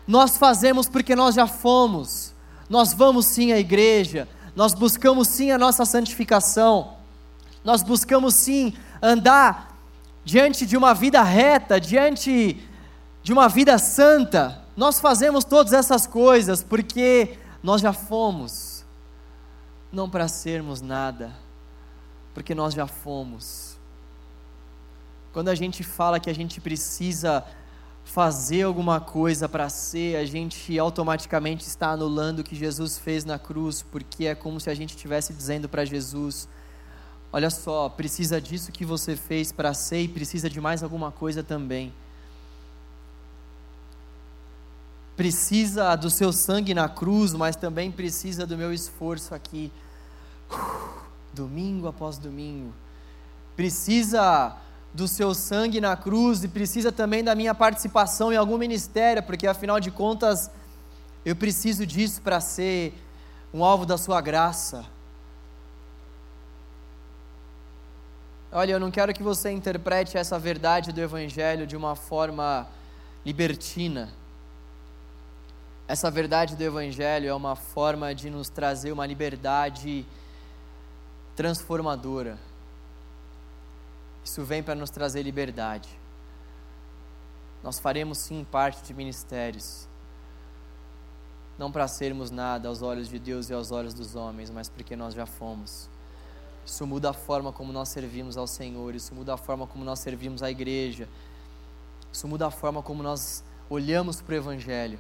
Nós 0.07 0.37
fazemos 0.37 0.91
porque 0.91 1.17
nós 1.17 1.35
já 1.37 1.47
fomos. 1.47 2.35
Nós 2.69 2.93
vamos 2.93 3.25
sim 3.25 3.51
à 3.51 3.59
igreja. 3.59 4.29
Nós 4.55 4.75
buscamos 4.75 5.27
sim 5.29 5.53
a 5.53 5.57
nossa 5.57 5.87
santificação. 5.87 6.99
Nós 7.65 7.83
buscamos 7.83 8.35
sim 8.35 8.75
andar 9.01 9.68
diante 10.25 10.67
de 10.67 10.77
uma 10.77 10.95
vida 10.95 11.23
reta, 11.23 11.81
diante 11.81 12.61
de 13.23 13.33
uma 13.33 13.49
vida 13.49 13.79
santa. 13.79 14.63
Nós 14.77 15.01
fazemos 15.01 15.45
todas 15.45 15.73
essas 15.73 16.07
coisas 16.07 16.63
porque 16.63 17.37
nós 17.63 17.81
já 17.81 17.93
fomos, 17.93 18.85
não 19.93 20.09
para 20.09 20.29
sermos 20.29 20.81
nada, 20.81 21.33
porque 22.35 22.55
nós 22.55 22.75
já 22.75 22.87
fomos. 22.87 23.77
Quando 25.33 25.49
a 25.49 25.55
gente 25.55 25.83
fala 25.83 26.21
que 26.21 26.31
a 26.31 26.35
gente 26.35 26.61
precisa 26.61 27.45
fazer 28.05 28.63
alguma 28.63 29.01
coisa 29.01 29.49
para 29.49 29.69
ser, 29.69 30.17
a 30.17 30.25
gente 30.25 30.79
automaticamente 30.79 31.67
está 31.67 31.91
anulando 31.91 32.39
o 32.39 32.45
que 32.45 32.57
Jesus 32.57 32.99
fez 32.99 33.25
na 33.25 33.39
cruz, 33.39 33.83
porque 33.83 34.27
é 34.27 34.35
como 34.35 34.59
se 34.59 34.71
a 34.71 34.75
gente 34.75 34.91
estivesse 34.91 35.33
dizendo 35.33 35.69
para 35.69 35.85
Jesus: 35.85 36.49
Olha 37.33 37.51
só, 37.51 37.89
precisa 37.89 38.41
disso 38.41 38.73
que 38.73 38.85
você 38.85 39.15
fez 39.17 39.53
para 39.53 39.75
ser 39.75 40.03
e 40.03 40.09
precisa 40.09 40.49
de 40.49 40.61
mais 40.61 40.83
alguma 40.83 41.13
coisa 41.13 41.43
também. 41.43 41.93
precisa 45.19 45.97
do 45.97 46.09
seu 46.09 46.33
sangue 46.33 46.73
na 46.73 46.89
cruz, 46.89 47.35
mas 47.35 47.57
também 47.57 47.91
precisa 47.91 48.47
do 48.47 48.57
meu 48.57 48.73
esforço 48.73 49.35
aqui, 49.35 49.73
domingo 51.35 51.89
após 51.89 52.19
domingo. 52.19 52.73
Precisa 53.57 54.57
do 54.95 55.09
seu 55.09 55.35
sangue 55.35 55.81
na 55.81 55.97
cruz 55.97 56.45
e 56.45 56.49
precisa 56.49 56.93
também 56.93 57.25
da 57.25 57.35
minha 57.35 57.53
participação 57.53 58.33
em 58.33 58.37
algum 58.37 58.57
ministério, 58.57 59.21
porque 59.21 59.49
afinal 59.49 59.81
de 59.81 59.91
contas 59.91 60.53
eu 61.25 61.35
preciso 61.35 61.85
disso 61.85 62.23
para 62.23 62.41
ser 62.41 62.95
um 63.53 63.65
alvo 63.65 63.85
da 63.85 63.99
sua 63.99 64.21
graça. 64.21 64.85
Olha, 68.51 68.73
eu 68.73 68.81
não 68.81 68.91
quero 68.91 69.13
que 69.13 69.23
você 69.23 69.51
interprete 69.51 70.17
essa 70.17 70.39
verdade 70.39 70.91
do 70.91 71.03
Evangelho 71.03 71.67
de 71.67 71.77
uma 71.77 71.95
forma 71.95 72.67
libertina. 73.25 74.09
Essa 75.87 76.11
verdade 76.11 76.57
do 76.57 76.63
Evangelho 76.63 77.29
é 77.29 77.35
uma 77.35 77.55
forma 77.55 78.15
de 78.15 78.31
nos 78.31 78.49
trazer 78.49 78.91
uma 78.91 79.05
liberdade 79.05 80.07
transformadora. 81.37 82.39
Isso 84.25 84.43
vem 84.45 84.63
para 84.63 84.75
nos 84.75 84.89
trazer 84.89 85.23
liberdade. 85.23 85.91
Nós 87.63 87.79
faremos 87.79 88.17
sim 88.17 88.47
parte 88.51 88.83
de 88.83 88.95
ministérios, 88.95 89.87
não 91.59 91.71
para 91.71 91.87
sermos 91.87 92.31
nada 92.31 92.69
aos 92.69 92.81
olhos 92.81 93.11
de 93.11 93.19
Deus 93.19 93.51
e 93.51 93.53
aos 93.53 93.71
olhos 93.71 93.93
dos 93.93 94.15
homens, 94.15 94.49
mas 94.49 94.71
porque 94.71 94.97
nós 94.97 95.13
já 95.13 95.27
fomos. 95.27 95.91
Isso 96.69 96.87
muda 96.87 97.11
a 97.11 97.13
forma 97.15 97.51
como 97.51 97.73
nós 97.73 97.89
servimos 97.89 98.37
ao 98.37 98.47
Senhor, 98.47 98.95
isso 98.95 99.15
muda 99.15 99.33
a 99.33 99.37
forma 99.39 99.67
como 99.67 99.87
nós 99.87 100.01
servimos 100.01 100.43
à 100.43 100.51
igreja, 100.51 101.09
isso 102.13 102.29
muda 102.29 102.47
a 102.47 102.51
forma 102.51 102.83
como 102.83 103.03
nós 103.03 103.43
olhamos 103.71 104.21
para 104.21 104.35
o 104.35 104.37
Evangelho. 104.37 104.99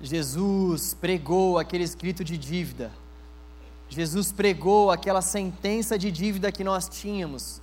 Jesus 0.00 0.94
pregou 0.94 1.58
aquele 1.58 1.82
escrito 1.82 2.22
de 2.22 2.38
dívida. 2.38 2.92
Jesus 3.88 4.30
pregou 4.30 4.92
aquela 4.92 5.20
sentença 5.20 5.98
de 5.98 6.12
dívida 6.12 6.52
que 6.52 6.62
nós 6.62 6.88
tínhamos. 6.88 7.60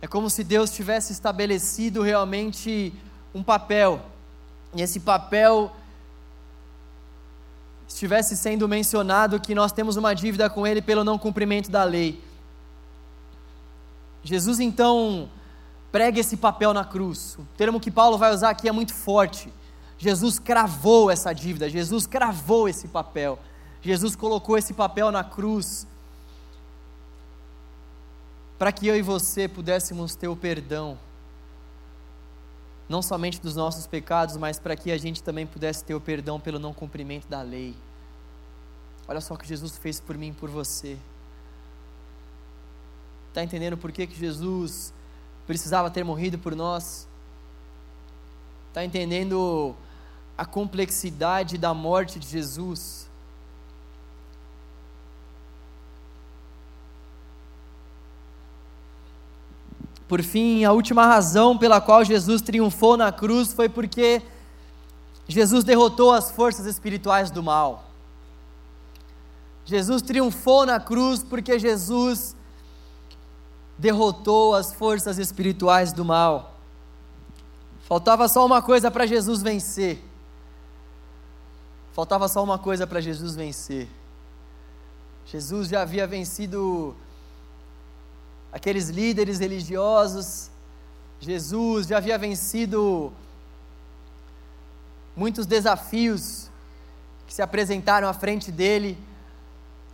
É 0.00 0.06
como 0.06 0.30
se 0.30 0.44
Deus 0.44 0.70
tivesse 0.70 1.12
estabelecido 1.12 2.00
realmente 2.02 2.94
um 3.34 3.42
papel, 3.42 4.00
e 4.72 4.82
esse 4.82 5.00
papel 5.00 5.72
estivesse 7.88 8.36
sendo 8.36 8.68
mencionado 8.68 9.40
que 9.40 9.54
nós 9.54 9.72
temos 9.72 9.96
uma 9.96 10.14
dívida 10.14 10.48
com 10.48 10.66
Ele 10.66 10.80
pelo 10.80 11.02
não 11.02 11.18
cumprimento 11.18 11.70
da 11.70 11.82
lei. 11.82 12.22
Jesus 14.22 14.60
então 14.60 15.28
prega 15.90 16.20
esse 16.20 16.36
papel 16.36 16.74
na 16.74 16.84
cruz. 16.84 17.36
O 17.38 17.46
termo 17.56 17.80
que 17.80 17.90
Paulo 17.90 18.18
vai 18.18 18.32
usar 18.32 18.50
aqui 18.50 18.68
é 18.68 18.72
muito 18.72 18.94
forte. 18.94 19.52
Jesus 19.96 20.38
cravou 20.38 21.10
essa 21.10 21.32
dívida, 21.32 21.68
Jesus 21.68 22.06
cravou 22.06 22.68
esse 22.68 22.86
papel, 22.86 23.36
Jesus 23.82 24.14
colocou 24.14 24.56
esse 24.56 24.72
papel 24.72 25.10
na 25.10 25.24
cruz. 25.24 25.88
para 28.58 28.72
que 28.72 28.88
eu 28.88 28.96
e 28.96 29.02
você 29.02 29.46
pudéssemos 29.46 30.16
ter 30.16 30.26
o 30.26 30.34
perdão, 30.34 30.98
não 32.88 33.02
somente 33.02 33.40
dos 33.40 33.54
nossos 33.54 33.86
pecados, 33.86 34.36
mas 34.36 34.58
para 34.58 34.74
que 34.74 34.90
a 34.90 34.96
gente 34.96 35.22
também 35.22 35.46
pudesse 35.46 35.84
ter 35.84 35.94
o 35.94 36.00
perdão 36.00 36.40
pelo 36.40 36.58
não 36.58 36.72
cumprimento 36.72 37.28
da 37.28 37.42
lei. 37.42 37.76
Olha 39.06 39.20
só 39.20 39.34
o 39.34 39.38
que 39.38 39.46
Jesus 39.46 39.76
fez 39.76 40.00
por 40.00 40.16
mim 40.16 40.28
e 40.28 40.32
por 40.32 40.48
você. 40.48 40.96
Está 43.28 43.42
entendendo 43.42 43.76
por 43.76 43.92
que, 43.92 44.06
que 44.06 44.18
Jesus 44.18 44.92
precisava 45.46 45.90
ter 45.90 46.04
morrido 46.04 46.38
por 46.38 46.54
nós? 46.54 47.06
Está 48.68 48.84
entendendo 48.84 49.74
a 50.36 50.44
complexidade 50.44 51.58
da 51.58 51.74
morte 51.74 52.18
de 52.18 52.28
Jesus? 52.28 53.07
Por 60.08 60.22
fim, 60.22 60.64
a 60.64 60.72
última 60.72 61.06
razão 61.06 61.56
pela 61.56 61.80
qual 61.80 62.02
Jesus 62.02 62.40
triunfou 62.40 62.96
na 62.96 63.12
cruz 63.12 63.52
foi 63.52 63.68
porque 63.68 64.22
Jesus 65.28 65.62
derrotou 65.62 66.10
as 66.12 66.30
forças 66.30 66.64
espirituais 66.64 67.30
do 67.30 67.42
mal. 67.42 67.84
Jesus 69.66 70.00
triunfou 70.00 70.64
na 70.64 70.80
cruz 70.80 71.22
porque 71.22 71.58
Jesus 71.58 72.34
derrotou 73.76 74.54
as 74.54 74.72
forças 74.72 75.18
espirituais 75.18 75.92
do 75.92 76.06
mal. 76.06 76.54
Faltava 77.86 78.26
só 78.28 78.46
uma 78.46 78.62
coisa 78.62 78.90
para 78.90 79.04
Jesus 79.04 79.42
vencer. 79.42 80.02
Faltava 81.92 82.28
só 82.28 82.42
uma 82.42 82.58
coisa 82.58 82.86
para 82.86 83.00
Jesus 83.00 83.36
vencer. 83.36 83.88
Jesus 85.26 85.68
já 85.68 85.82
havia 85.82 86.06
vencido 86.06 86.96
aqueles 88.52 88.88
líderes 88.88 89.38
religiosos. 89.38 90.50
Jesus 91.20 91.86
já 91.86 91.98
havia 91.98 92.16
vencido 92.18 93.12
muitos 95.16 95.46
desafios 95.46 96.48
que 97.26 97.34
se 97.34 97.42
apresentaram 97.42 98.08
à 98.08 98.12
frente 98.12 98.52
dele. 98.52 98.96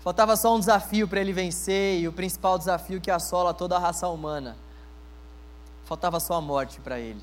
Faltava 0.03 0.37
só 0.37 0.55
um 0.55 0.59
desafio 0.59 1.09
para 1.09 1.21
ele 1.21 1.33
vencer, 1.33 1.99
e 1.99 2.07
o 2.07 2.13
principal 2.13 2.59
desafio 2.59 3.01
que 3.01 3.11
assola 3.11 3.55
toda 3.55 3.77
a 3.77 3.79
raça 3.79 4.07
humana. 4.07 4.57
Faltava 5.87 6.21
só 6.21 6.35
a 6.35 6.41
morte 6.41 6.79
para 6.81 7.01
ele. 7.01 7.23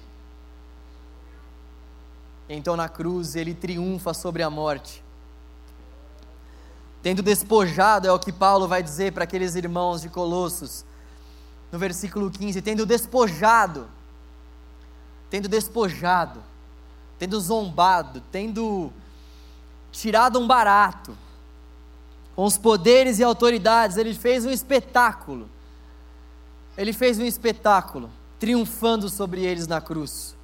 Então 2.50 2.76
na 2.76 2.90
cruz 2.90 3.36
ele 3.36 3.54
triunfa 3.54 4.14
sobre 4.14 4.44
a 4.44 4.50
morte. 4.50 5.04
Tendo 7.02 7.24
despojado, 7.24 8.08
é 8.08 8.12
o 8.12 8.20
que 8.20 8.32
Paulo 8.32 8.68
vai 8.68 8.84
dizer 8.84 9.14
para 9.14 9.24
aqueles 9.24 9.56
irmãos 9.56 10.02
de 10.02 10.10
Colossos, 10.10 10.84
no 11.72 11.80
versículo 11.80 12.30
15: 12.30 12.62
tendo 12.62 12.86
despojado, 12.86 13.88
tendo 15.30 15.48
despojado, 15.48 16.44
tendo 17.18 17.40
zombado, 17.40 18.22
tendo 18.32 18.92
tirado 19.92 20.40
um 20.40 20.48
barato, 20.48 21.16
com 22.36 22.46
os 22.46 22.58
poderes 22.58 23.20
e 23.20 23.24
autoridades, 23.24 23.98
ele 23.98 24.14
fez 24.14 24.46
um 24.46 24.50
espetáculo. 24.50 25.50
Ele 26.78 26.94
fez 26.94 27.20
um 27.20 27.24
espetáculo, 27.24 28.10
triunfando 28.40 29.10
sobre 29.10 29.46
eles 29.46 29.68
na 29.68 29.82
cruz. 29.82 30.36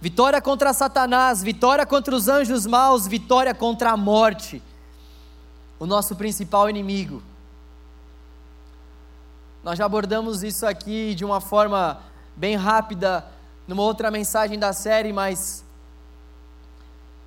Vitória 0.00 0.40
contra 0.40 0.72
Satanás, 0.72 1.42
vitória 1.42 1.86
contra 1.86 2.14
os 2.14 2.28
anjos 2.28 2.66
maus, 2.66 3.06
vitória 3.06 3.54
contra 3.54 3.92
a 3.92 3.96
morte, 3.96 4.62
o 5.78 5.86
nosso 5.86 6.14
principal 6.14 6.68
inimigo. 6.68 7.22
Nós 9.66 9.76
já 9.76 9.84
abordamos 9.84 10.44
isso 10.44 10.64
aqui 10.64 11.12
de 11.12 11.24
uma 11.24 11.40
forma 11.40 12.00
bem 12.36 12.54
rápida 12.54 13.26
numa 13.66 13.82
outra 13.82 14.12
mensagem 14.12 14.56
da 14.56 14.72
série, 14.72 15.12
mas 15.12 15.64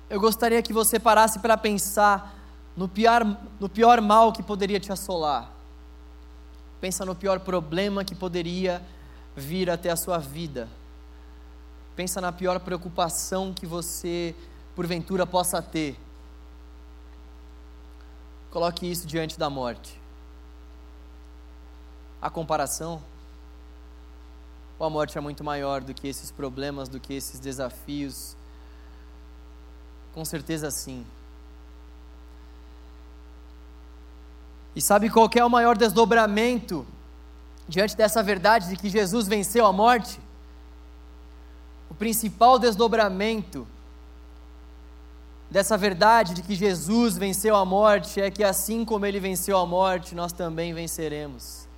eu 0.08 0.18
gostaria 0.18 0.62
que 0.62 0.72
você 0.72 0.98
parasse 0.98 1.38
para 1.38 1.54
pensar 1.58 2.34
no 2.74 2.88
pior, 2.88 3.26
no 3.60 3.68
pior 3.68 4.00
mal 4.00 4.32
que 4.32 4.42
poderia 4.42 4.80
te 4.80 4.90
assolar. 4.90 5.50
Pensa 6.80 7.04
no 7.04 7.14
pior 7.14 7.40
problema 7.40 8.06
que 8.06 8.14
poderia 8.14 8.80
vir 9.36 9.68
até 9.68 9.90
a 9.90 9.96
sua 9.96 10.16
vida. 10.16 10.66
Pensa 11.94 12.22
na 12.22 12.32
pior 12.32 12.58
preocupação 12.60 13.52
que 13.52 13.66
você, 13.66 14.34
porventura, 14.74 15.26
possa 15.26 15.60
ter. 15.60 15.94
Coloque 18.50 18.90
isso 18.90 19.06
diante 19.06 19.38
da 19.38 19.50
morte 19.50 19.99
a 22.20 22.28
comparação, 22.28 23.02
ou 24.78 24.86
a 24.86 24.90
morte 24.90 25.16
é 25.18 25.20
muito 25.20 25.44
maior 25.44 25.82
do 25.82 25.92
que 25.92 26.08
esses 26.08 26.30
problemas, 26.30 26.88
do 26.88 26.98
que 26.98 27.12
esses 27.12 27.38
desafios? 27.38 28.34
Com 30.14 30.24
certeza 30.24 30.70
sim. 30.70 31.04
E 34.74 34.80
sabe 34.80 35.10
qual 35.10 35.28
é 35.34 35.44
o 35.44 35.50
maior 35.50 35.76
desdobramento 35.76 36.86
diante 37.68 37.96
dessa 37.96 38.22
verdade 38.22 38.68
de 38.68 38.76
que 38.76 38.88
Jesus 38.88 39.28
venceu 39.28 39.66
a 39.66 39.72
morte? 39.72 40.20
O 41.90 41.94
principal 41.94 42.58
desdobramento 42.58 43.66
dessa 45.50 45.76
verdade 45.76 46.34
de 46.34 46.42
que 46.42 46.54
Jesus 46.54 47.18
venceu 47.18 47.56
a 47.56 47.64
morte 47.64 48.20
é 48.20 48.30
que 48.30 48.44
assim 48.44 48.84
como 48.84 49.04
ele 49.04 49.18
venceu 49.18 49.58
a 49.58 49.66
morte, 49.66 50.14
nós 50.14 50.32
também 50.32 50.72
venceremos. 50.72 51.68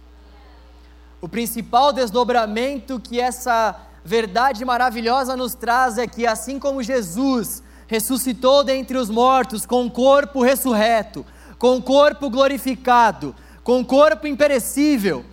O 1.22 1.28
principal 1.28 1.92
desdobramento 1.92 2.98
que 2.98 3.20
essa 3.20 3.76
verdade 4.04 4.64
maravilhosa 4.64 5.36
nos 5.36 5.54
traz 5.54 5.96
é 5.96 6.04
que, 6.04 6.26
assim 6.26 6.58
como 6.58 6.82
Jesus 6.82 7.62
ressuscitou 7.86 8.64
dentre 8.64 8.98
os 8.98 9.08
mortos 9.08 9.64
com 9.64 9.86
o 9.86 9.90
corpo 9.90 10.42
ressurreto, 10.42 11.24
com 11.60 11.76
o 11.76 11.82
corpo 11.82 12.28
glorificado, 12.28 13.36
com 13.62 13.80
o 13.80 13.84
corpo 13.84 14.26
imperecível, 14.26 15.24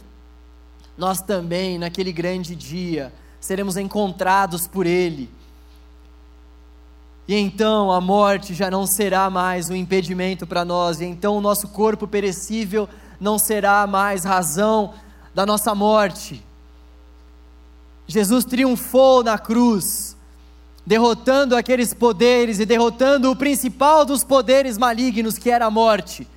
nós 0.95 1.21
também, 1.21 1.79
naquele 1.79 2.11
grande 2.11 2.55
dia, 2.55 3.11
seremos 3.39 3.75
encontrados 3.75 4.67
por 4.67 4.85
Ele. 4.85 5.27
E 7.27 7.33
então 7.33 7.91
a 7.91 7.99
morte 7.99 8.53
já 8.53 8.69
não 8.69 8.85
será 8.85 9.27
mais 9.27 9.71
um 9.71 9.75
impedimento 9.75 10.45
para 10.45 10.63
nós, 10.63 11.01
e 11.01 11.05
então 11.05 11.35
o 11.35 11.41
nosso 11.41 11.69
corpo 11.69 12.07
perecível 12.07 12.87
não 13.19 13.39
será 13.39 13.87
mais 13.87 14.23
razão 14.23 14.93
da 15.33 15.45
nossa 15.45 15.73
morte. 15.75 16.43
Jesus 18.07 18.43
triunfou 18.43 19.23
na 19.23 19.37
cruz, 19.37 20.17
derrotando 20.85 21.55
aqueles 21.55 21.93
poderes 21.93 22.59
e 22.59 22.65
derrotando 22.65 23.29
o 23.29 23.35
principal 23.35 24.03
dos 24.03 24.23
poderes 24.23 24.77
malignos, 24.77 25.37
que 25.37 25.51
era 25.51 25.67
a 25.67 25.69
morte, 25.69 26.27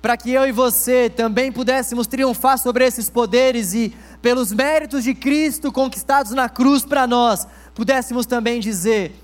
para 0.00 0.16
que 0.16 0.30
eu 0.30 0.46
e 0.46 0.52
você 0.52 1.10
também 1.10 1.52
pudéssemos 1.52 2.06
triunfar 2.06 2.58
sobre 2.58 2.86
esses 2.86 3.10
poderes 3.10 3.74
e, 3.74 3.94
pelos 4.22 4.52
méritos 4.52 5.04
de 5.04 5.14
Cristo 5.14 5.70
conquistados 5.70 6.32
na 6.32 6.48
cruz 6.48 6.84
para 6.84 7.06
nós, 7.06 7.46
pudéssemos 7.74 8.24
também 8.24 8.58
dizer: 8.58 9.14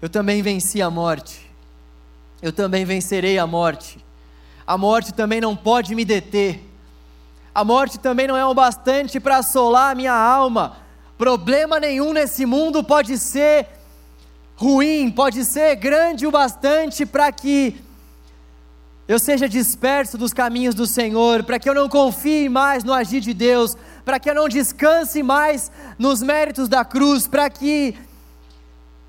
Eu 0.00 0.08
também 0.08 0.40
venci 0.40 0.80
a 0.80 0.88
morte, 0.88 1.50
eu 2.40 2.52
também 2.52 2.86
vencerei 2.86 3.38
a 3.38 3.46
morte, 3.46 4.02
a 4.66 4.78
morte 4.78 5.12
também 5.12 5.40
não 5.40 5.54
pode 5.54 5.94
me 5.94 6.04
deter 6.04 6.73
a 7.54 7.64
morte 7.64 8.00
também 8.00 8.26
não 8.26 8.36
é 8.36 8.44
o 8.44 8.52
bastante 8.52 9.20
para 9.20 9.36
assolar 9.36 9.92
a 9.92 9.94
minha 9.94 10.12
alma. 10.12 10.78
Problema 11.16 11.78
nenhum 11.78 12.12
nesse 12.12 12.44
mundo 12.44 12.82
pode 12.82 13.16
ser 13.16 13.68
ruim, 14.56 15.08
pode 15.10 15.44
ser 15.44 15.76
grande 15.76 16.26
o 16.26 16.32
bastante 16.32 17.06
para 17.06 17.30
que 17.30 17.80
eu 19.06 19.18
seja 19.18 19.48
disperso 19.48 20.18
dos 20.18 20.32
caminhos 20.32 20.74
do 20.74 20.86
Senhor, 20.86 21.44
para 21.44 21.58
que 21.58 21.68
eu 21.68 21.74
não 21.74 21.88
confie 21.88 22.48
mais 22.48 22.82
no 22.82 22.92
agir 22.92 23.20
de 23.20 23.32
Deus, 23.32 23.76
para 24.04 24.18
que 24.18 24.28
eu 24.28 24.34
não 24.34 24.48
descanse 24.48 25.22
mais 25.22 25.70
nos 25.98 26.22
méritos 26.22 26.68
da 26.68 26.84
cruz, 26.84 27.28
para 27.28 27.48
que 27.48 27.96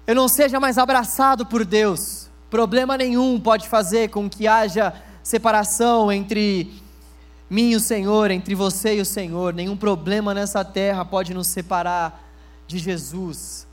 eu 0.05 0.13
não 0.13 0.27
seja 0.27 0.59
mais 0.59 0.77
abraçado 0.77 1.45
por 1.45 1.65
Deus. 1.65 2.29
Problema 2.49 2.95
nenhum 2.95 3.39
pode 3.39 3.67
fazer 3.67 4.09
com 4.09 4.29
que 4.29 4.47
haja 4.47 4.93
separação 5.23 6.11
entre 6.11 6.84
mim 7.49 7.71
e 7.71 7.75
o 7.75 7.79
Senhor, 7.79 8.31
entre 8.31 8.55
você 8.55 8.95
e 8.95 9.01
o 9.01 9.05
Senhor. 9.05 9.53
Nenhum 9.53 9.77
problema 9.77 10.33
nessa 10.33 10.63
terra 10.65 11.05
pode 11.05 11.33
nos 11.33 11.47
separar 11.47 12.23
de 12.67 12.77
Jesus. 12.77 13.67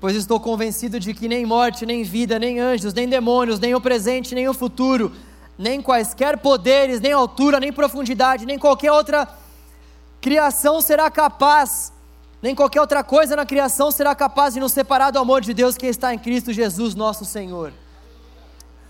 Pois 0.00 0.14
estou 0.14 0.38
convencido 0.38 1.00
de 1.00 1.14
que 1.14 1.26
nem 1.26 1.44
morte, 1.46 1.86
nem 1.86 2.04
vida, 2.04 2.38
nem 2.38 2.60
anjos, 2.60 2.92
nem 2.92 3.08
demônios, 3.08 3.58
nem 3.58 3.74
o 3.74 3.80
presente, 3.80 4.34
nem 4.34 4.48
o 4.48 4.54
futuro, 4.54 5.12
nem 5.58 5.80
quaisquer 5.80 6.38
poderes, 6.38 7.00
nem 7.00 7.12
altura, 7.12 7.58
nem 7.58 7.72
profundidade, 7.72 8.46
nem 8.46 8.58
qualquer 8.58 8.92
outra 8.92 9.26
criação 10.20 10.80
será 10.80 11.10
capaz, 11.10 11.92
nem 12.42 12.54
qualquer 12.54 12.80
outra 12.80 13.02
coisa 13.02 13.34
na 13.34 13.46
criação 13.46 13.90
será 13.90 14.14
capaz 14.14 14.54
de 14.54 14.60
nos 14.60 14.72
separar 14.72 15.10
do 15.10 15.18
amor 15.18 15.40
de 15.40 15.54
Deus 15.54 15.76
que 15.76 15.86
está 15.86 16.12
em 16.12 16.18
Cristo 16.18 16.52
Jesus, 16.52 16.94
nosso 16.94 17.24
Senhor. 17.24 17.72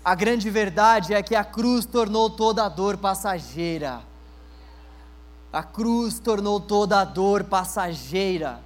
A 0.07 0.15
grande 0.15 0.49
verdade 0.49 1.13
é 1.13 1.21
que 1.21 1.35
a 1.35 1.43
cruz 1.43 1.85
tornou 1.85 2.29
toda 2.29 2.63
a 2.63 2.69
dor 2.69 2.95
passageira. 2.95 4.01
A 5.51 5.61
cruz 5.61 6.17
tornou 6.17 6.61
toda 6.61 7.01
a 7.01 7.03
dor 7.03 7.43
passageira. 7.43 8.61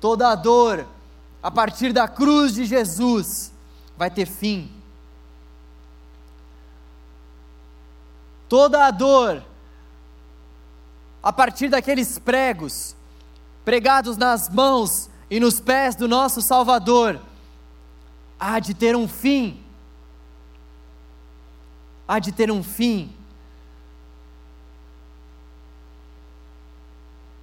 Toda 0.00 0.30
a 0.30 0.34
dor, 0.34 0.86
a 1.42 1.50
partir 1.50 1.92
da 1.92 2.08
cruz 2.08 2.54
de 2.54 2.64
Jesus, 2.64 3.52
vai 3.94 4.10
ter 4.10 4.24
fim. 4.24 4.72
Toda 8.48 8.86
a 8.86 8.90
dor, 8.90 9.44
a 11.22 11.30
partir 11.30 11.68
daqueles 11.68 12.18
pregos, 12.18 12.96
pregados 13.66 14.16
nas 14.16 14.48
mãos 14.48 15.10
e 15.30 15.38
nos 15.38 15.60
pés 15.60 15.94
do 15.94 16.08
nosso 16.08 16.40
Salvador, 16.40 17.27
há 18.38 18.58
de 18.58 18.74
ter 18.74 18.94
um 18.94 19.08
fim. 19.08 19.62
Há 22.06 22.18
de 22.18 22.32
ter 22.32 22.50
um 22.50 22.62
fim. 22.62 23.12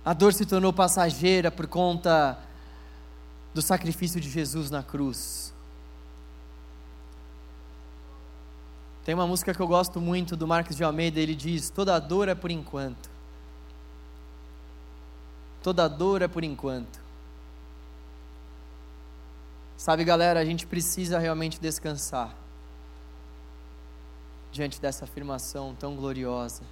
A 0.04 0.14
dor 0.14 0.34
se 0.34 0.46
tornou 0.46 0.72
passageira 0.72 1.50
por 1.50 1.68
conta 1.68 2.38
do 3.54 3.62
sacrifício 3.62 4.20
de 4.22 4.30
Jesus 4.30 4.70
na 4.70 4.84
cruz. 4.84 5.54
Tem 9.04 9.14
uma 9.14 9.28
música 9.28 9.54
que 9.54 9.60
eu 9.60 9.68
gosto 9.68 10.02
muito 10.02 10.36
do 10.36 10.48
Marcos 10.48 10.76
de 10.76 10.84
Almeida, 10.84 11.20
ele 11.20 11.36
diz: 11.36 11.70
Toda 11.70 12.00
dor 12.00 12.28
é 12.28 12.36
por 12.36 12.50
enquanto. 12.50 13.10
Toda 15.62 15.88
dor 15.88 16.24
é 16.24 16.28
por 16.28 16.44
enquanto. 16.44 17.05
Sabe, 19.86 20.04
galera, 20.04 20.40
a 20.40 20.44
gente 20.44 20.66
precisa 20.66 21.20
realmente 21.20 21.62
descansar 21.62 22.36
diante 24.52 24.82
dessa 24.82 25.06
afirmação 25.06 25.76
tão 25.80 25.96
gloriosa. 25.96 26.64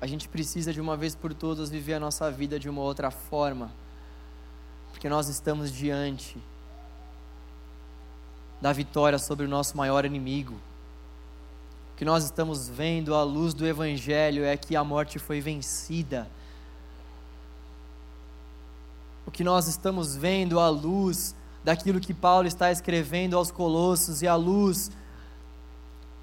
A 0.00 0.08
gente 0.08 0.28
precisa 0.28 0.72
de 0.72 0.80
uma 0.80 0.96
vez 0.96 1.14
por 1.14 1.32
todas 1.32 1.70
viver 1.70 1.94
a 1.94 2.00
nossa 2.00 2.28
vida 2.32 2.58
de 2.58 2.68
uma 2.68 2.80
outra 2.80 3.12
forma, 3.12 3.70
porque 4.90 5.08
nós 5.08 5.28
estamos 5.28 5.70
diante 5.70 6.36
da 8.60 8.72
vitória 8.72 9.20
sobre 9.20 9.46
o 9.46 9.48
nosso 9.48 9.76
maior 9.76 10.04
inimigo. 10.04 10.54
O 11.94 11.96
que 11.96 12.04
nós 12.04 12.24
estamos 12.24 12.68
vendo 12.68 13.14
à 13.14 13.22
luz 13.22 13.54
do 13.54 13.64
Evangelho 13.64 14.44
é 14.44 14.56
que 14.56 14.74
a 14.74 14.82
morte 14.82 15.16
foi 15.16 15.40
vencida. 15.40 16.28
O 19.30 19.32
que 19.32 19.44
nós 19.44 19.68
estamos 19.68 20.16
vendo 20.16 20.58
à 20.58 20.68
luz 20.68 21.36
daquilo 21.62 22.00
que 22.00 22.12
Paulo 22.12 22.48
está 22.48 22.72
escrevendo 22.72 23.36
aos 23.36 23.52
Colossos 23.52 24.22
e 24.22 24.26
à 24.26 24.34
luz 24.34 24.90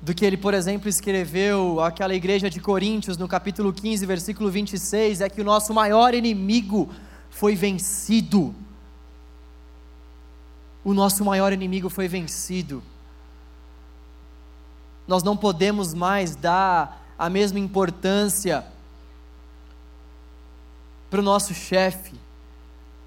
do 0.02 0.14
que 0.14 0.26
ele, 0.26 0.36
por 0.36 0.54
exemplo, 0.54 0.90
escreveu 0.90 1.80
àquela 1.80 2.14
igreja 2.14 2.50
de 2.50 2.60
Coríntios 2.60 3.18
no 3.18 3.26
capítulo 3.26 3.72
15, 3.72 4.06
versículo 4.06 4.52
26, 4.52 5.22
é 5.22 5.30
que 5.30 5.40
o 5.40 5.44
nosso 5.46 5.74
maior 5.74 6.14
inimigo 6.14 6.90
foi 7.30 7.56
vencido. 7.56 8.54
O 10.84 10.94
nosso 10.94 11.24
maior 11.24 11.54
inimigo 11.54 11.88
foi 11.88 12.10
vencido. 12.10 12.84
Nós 15.08 15.24
não 15.24 15.38
podemos 15.38 15.94
mais 15.94 16.36
dar 16.36 17.08
a 17.18 17.30
mesma 17.30 17.58
importância 17.58 18.66
para 21.10 21.22
o 21.22 21.24
nosso 21.24 21.54
chefe. 21.54 22.27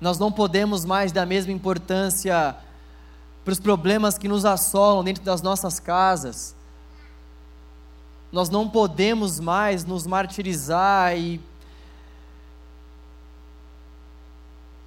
Nós 0.00 0.18
não 0.18 0.32
podemos 0.32 0.84
mais 0.84 1.12
dar 1.12 1.22
a 1.22 1.26
mesma 1.26 1.52
importância 1.52 2.56
para 3.44 3.52
os 3.52 3.60
problemas 3.60 4.16
que 4.16 4.28
nos 4.28 4.44
assolam 4.44 5.04
dentro 5.04 5.22
das 5.22 5.42
nossas 5.42 5.78
casas 5.78 6.54
nós 8.32 8.48
não 8.48 8.68
podemos 8.68 9.40
mais 9.40 9.84
nos 9.84 10.06
martirizar 10.06 11.16
e 11.16 11.40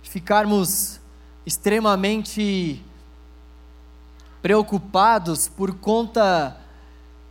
ficarmos 0.01 1.01
extremamente 1.45 2.81
preocupados 4.41 5.49
por 5.49 5.75
conta 5.75 6.57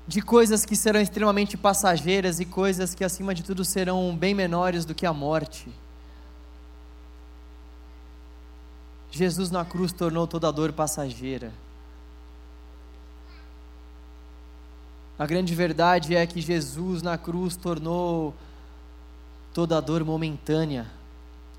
de 0.06 0.20
coisas 0.20 0.66
que 0.66 0.76
serão 0.76 1.00
extremamente 1.00 1.56
passageiras 1.56 2.40
e 2.40 2.44
coisas 2.44 2.94
que, 2.94 3.04
acima 3.04 3.34
de 3.34 3.42
tudo, 3.42 3.64
serão 3.64 4.14
bem 4.14 4.34
menores 4.34 4.84
do 4.84 4.94
que 4.94 5.06
a 5.06 5.12
morte. 5.12 5.68
Jesus 9.12 9.50
na 9.50 9.62
cruz 9.62 9.92
tornou 9.92 10.26
toda 10.26 10.48
a 10.48 10.50
dor 10.50 10.72
passageira. 10.72 11.52
A 15.18 15.26
grande 15.26 15.54
verdade 15.54 16.16
é 16.16 16.26
que 16.26 16.40
Jesus 16.40 17.02
na 17.02 17.18
cruz 17.18 17.54
tornou 17.54 18.34
toda 19.52 19.76
a 19.76 19.80
dor 19.82 20.02
momentânea. 20.02 20.86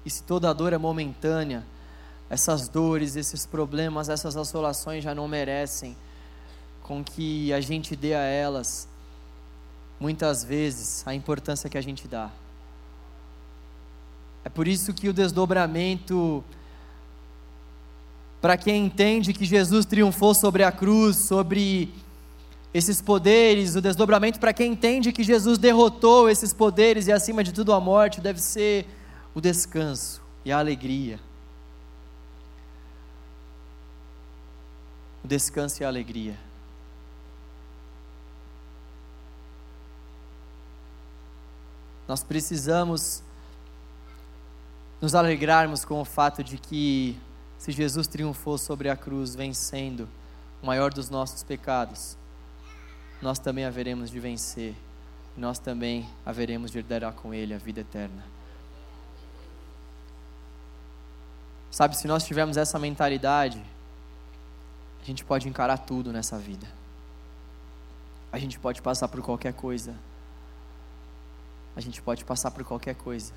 E 0.03 0.09
se 0.09 0.23
toda 0.23 0.49
a 0.49 0.53
dor 0.53 0.73
é 0.73 0.77
momentânea, 0.79 1.63
essas 2.27 2.67
dores, 2.67 3.15
esses 3.15 3.45
problemas, 3.45 4.09
essas 4.09 4.35
assolações 4.35 5.03
já 5.03 5.13
não 5.13 5.27
merecem 5.27 5.95
com 6.81 7.03
que 7.03 7.53
a 7.53 7.61
gente 7.61 7.95
dê 7.95 8.15
a 8.15 8.21
elas, 8.21 8.87
muitas 9.99 10.43
vezes, 10.43 11.07
a 11.07 11.13
importância 11.13 11.69
que 11.69 11.77
a 11.77 11.81
gente 11.81 12.07
dá. 12.07 12.31
É 14.43 14.49
por 14.49 14.67
isso 14.67 14.91
que 14.91 15.07
o 15.07 15.13
desdobramento, 15.13 16.43
para 18.43 18.57
quem 18.57 18.87
entende 18.87 19.31
que 19.31 19.45
Jesus 19.45 19.85
triunfou 19.85 20.35
sobre 20.35 20.65
a 20.65 20.71
cruz, 20.71 21.15
sobre 21.15 21.93
esses 22.73 23.01
poderes, 23.01 23.73
o 23.77 23.81
desdobramento 23.81 24.37
para 24.37 24.51
quem 24.51 24.73
entende 24.73 25.13
que 25.13 25.23
Jesus 25.23 25.57
derrotou 25.57 26.29
esses 26.29 26.51
poderes 26.51 27.07
e, 27.07 27.13
acima 27.13 27.41
de 27.41 27.53
tudo, 27.53 27.71
a 27.71 27.79
morte, 27.79 28.19
deve 28.19 28.41
ser 28.41 28.85
o 29.33 29.39
descanso 29.39 30.21
e 30.43 30.51
a 30.51 30.59
alegria. 30.59 31.21
O 35.23 35.27
descanso 35.29 35.81
e 35.81 35.85
a 35.85 35.87
alegria. 35.87 36.37
Nós 42.05 42.25
precisamos 42.25 43.23
nos 44.99 45.15
alegrarmos 45.15 45.85
com 45.85 46.01
o 46.01 46.05
fato 46.05 46.43
de 46.43 46.57
que, 46.57 47.17
se 47.63 47.71
Jesus 47.71 48.07
triunfou 48.07 48.57
sobre 48.57 48.89
a 48.89 48.97
cruz, 48.97 49.35
vencendo 49.35 50.09
o 50.61 50.65
maior 50.65 50.93
dos 50.93 51.09
nossos 51.09 51.43
pecados, 51.43 52.17
nós 53.21 53.39
também 53.39 53.63
haveremos 53.63 54.11
de 54.11 54.19
vencer, 54.19 54.75
nós 55.37 55.59
também 55.59 56.05
haveremos 56.25 56.71
de 56.71 56.79
herdar 56.79 57.13
com 57.13 57.33
Ele 57.33 57.53
a 57.53 57.57
vida 57.57 57.79
eterna. 57.79 58.21
Sabe, 61.71 61.95
se 61.95 62.05
nós 62.05 62.25
tivermos 62.25 62.57
essa 62.57 62.77
mentalidade, 62.77 63.63
a 65.01 65.05
gente 65.05 65.23
pode 65.23 65.47
encarar 65.47 65.77
tudo 65.77 66.11
nessa 66.11 66.37
vida. 66.37 66.67
A 68.29 68.37
gente 68.39 68.59
pode 68.59 68.81
passar 68.81 69.07
por 69.07 69.21
qualquer 69.21 69.53
coisa. 69.53 69.95
A 71.77 71.79
gente 71.79 72.01
pode 72.01 72.25
passar 72.25 72.51
por 72.51 72.65
qualquer 72.65 72.95
coisa. 72.95 73.31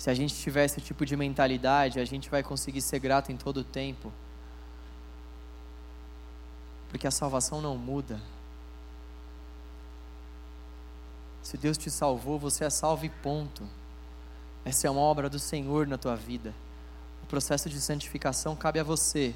Se 0.00 0.08
a 0.08 0.14
gente 0.14 0.34
tiver 0.34 0.64
esse 0.64 0.80
tipo 0.80 1.04
de 1.04 1.14
mentalidade, 1.14 2.00
a 2.00 2.04
gente 2.06 2.30
vai 2.30 2.42
conseguir 2.42 2.80
ser 2.80 2.98
grato 3.00 3.30
em 3.30 3.36
todo 3.36 3.58
o 3.58 3.64
tempo 3.64 4.10
porque 6.88 7.06
a 7.06 7.10
salvação 7.10 7.60
não 7.60 7.76
muda. 7.76 8.18
Se 11.42 11.58
Deus 11.58 11.76
te 11.76 11.90
salvou, 11.90 12.38
você 12.38 12.64
é 12.64 12.70
salvo 12.70 13.04
e 13.04 13.10
ponto. 13.10 13.62
Essa 14.64 14.86
é 14.86 14.90
uma 14.90 15.02
obra 15.02 15.28
do 15.28 15.38
Senhor 15.38 15.86
na 15.86 15.98
tua 15.98 16.16
vida. 16.16 16.54
O 17.22 17.26
processo 17.26 17.68
de 17.68 17.78
santificação 17.78 18.56
cabe 18.56 18.80
a 18.80 18.82
você, 18.82 19.34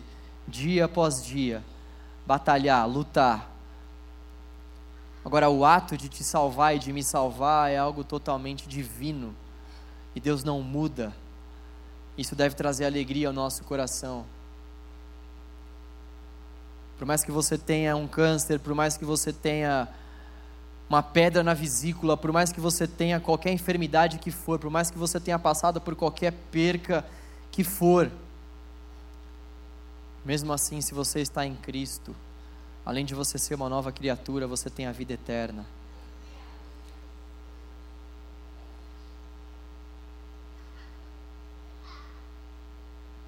dia 0.49 0.87
após 0.87 1.23
dia, 1.23 1.63
batalhar, 2.27 2.89
lutar. 2.89 3.51
Agora, 5.23 5.51
o 5.51 5.63
ato 5.63 5.95
de 5.95 6.09
te 6.09 6.25
salvar 6.25 6.75
e 6.75 6.79
de 6.79 6.91
me 6.91 7.05
salvar 7.05 7.71
é 7.71 7.77
algo 7.77 8.03
totalmente 8.03 8.67
divino. 8.67 9.37
E 10.15 10.21
Deus 10.21 10.45
não 10.45 10.63
muda. 10.63 11.13
Isso 12.17 12.37
deve 12.37 12.55
trazer 12.55 12.85
alegria 12.85 13.29
ao 13.29 13.35
nosso 13.35 13.65
coração. 13.65 14.25
Por 16.99 17.07
mais 17.07 17.25
que 17.25 17.33
você 17.33 17.59
tenha 17.59 17.97
um 17.97 18.07
câncer, 18.07 18.61
por 18.61 18.75
mais 18.75 18.97
que 18.97 19.05
você 19.05 19.33
tenha 19.33 19.89
uma 20.89 21.03
pedra 21.03 21.43
na 21.43 21.55
vesícula, 21.55 22.17
por 22.17 22.31
mais 22.31 22.53
que 22.53 22.61
você 22.61 22.87
tenha 22.87 23.19
qualquer 23.19 23.53
enfermidade 23.53 24.19
que 24.19 24.31
for, 24.31 24.59
por 24.59 24.71
mais 24.71 24.91
que 24.91 24.99
você 24.99 25.19
tenha 25.19 25.39
passado 25.39 25.81
por 25.81 25.97
qualquer 25.97 26.33
perca 26.53 27.05
que 27.51 27.65
for, 27.65 28.11
mesmo 30.25 30.53
assim, 30.53 30.81
se 30.81 30.95
você 30.95 31.21
está 31.21 31.45
em 31.45 31.55
Cristo, 31.55 32.15
além 32.87 33.05
de 33.05 33.15
você 33.15 33.39
ser 33.39 33.55
uma 33.55 33.69
nova 33.69 33.93
criatura, 33.93 34.47
você 34.47 34.71
tem 34.71 34.87
a 34.87 34.93
vida 34.93 35.13
eterna. 35.13 35.67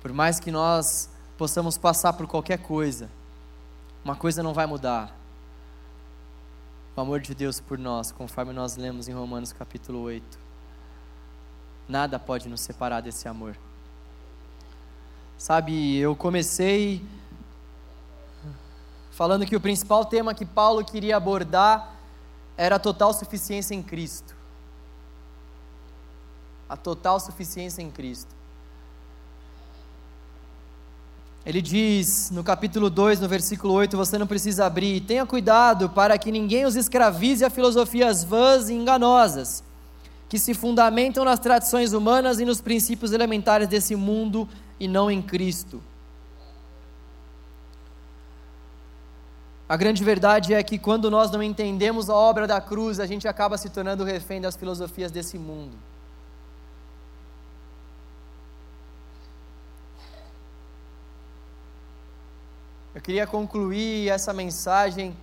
Por 0.06 0.12
mais 0.12 0.38
que 0.38 0.52
nós 0.52 1.10
possamos 1.36 1.76
passar 1.76 2.12
por 2.12 2.28
qualquer 2.28 2.58
coisa, 2.58 3.10
uma 4.04 4.14
coisa 4.14 4.40
não 4.40 4.54
vai 4.54 4.64
mudar. 4.64 5.12
O 6.94 7.00
amor 7.00 7.18
de 7.18 7.34
Deus 7.34 7.58
por 7.58 7.76
nós, 7.76 8.12
conforme 8.12 8.52
nós 8.52 8.76
lemos 8.76 9.08
em 9.08 9.12
Romanos 9.12 9.52
capítulo 9.52 10.02
8. 10.02 10.38
Nada 11.88 12.20
pode 12.20 12.48
nos 12.48 12.60
separar 12.60 13.00
desse 13.00 13.26
amor. 13.26 13.58
Sabe, 15.36 15.96
eu 15.96 16.14
comecei 16.14 17.04
falando 19.10 19.44
que 19.44 19.56
o 19.56 19.60
principal 19.60 20.04
tema 20.04 20.32
que 20.34 20.46
Paulo 20.46 20.84
queria 20.84 21.16
abordar 21.16 21.96
era 22.56 22.76
a 22.76 22.78
total 22.78 23.12
suficiência 23.12 23.74
em 23.74 23.82
Cristo. 23.82 24.36
A 26.68 26.76
total 26.76 27.18
suficiência 27.18 27.82
em 27.82 27.90
Cristo. 27.90 28.36
Ele 31.46 31.62
diz 31.62 32.28
no 32.32 32.42
capítulo 32.42 32.90
2, 32.90 33.20
no 33.20 33.28
versículo 33.28 33.72
8: 33.74 33.96
Você 33.96 34.18
não 34.18 34.26
precisa 34.26 34.66
abrir, 34.66 35.00
tenha 35.02 35.24
cuidado 35.24 35.88
para 35.88 36.18
que 36.18 36.32
ninguém 36.32 36.64
os 36.64 36.74
escravize 36.74 37.44
a 37.44 37.48
filosofias 37.48 38.24
vãs 38.24 38.68
e 38.68 38.74
enganosas, 38.74 39.62
que 40.28 40.40
se 40.40 40.52
fundamentam 40.54 41.24
nas 41.24 41.38
tradições 41.38 41.92
humanas 41.92 42.40
e 42.40 42.44
nos 42.44 42.60
princípios 42.60 43.12
elementares 43.12 43.68
desse 43.68 43.94
mundo 43.94 44.48
e 44.80 44.88
não 44.88 45.08
em 45.08 45.22
Cristo. 45.22 45.80
A 49.68 49.76
grande 49.76 50.02
verdade 50.02 50.52
é 50.52 50.60
que 50.64 50.78
quando 50.78 51.08
nós 51.08 51.30
não 51.30 51.40
entendemos 51.40 52.10
a 52.10 52.14
obra 52.14 52.48
da 52.48 52.60
cruz, 52.60 52.98
a 52.98 53.06
gente 53.06 53.28
acaba 53.28 53.56
se 53.56 53.70
tornando 53.70 54.02
refém 54.02 54.40
das 54.40 54.56
filosofias 54.56 55.12
desse 55.12 55.38
mundo. 55.38 55.76
Eu 62.96 63.02
queria 63.02 63.26
concluir 63.26 64.08
essa 64.08 64.32
mensagem 64.32 65.14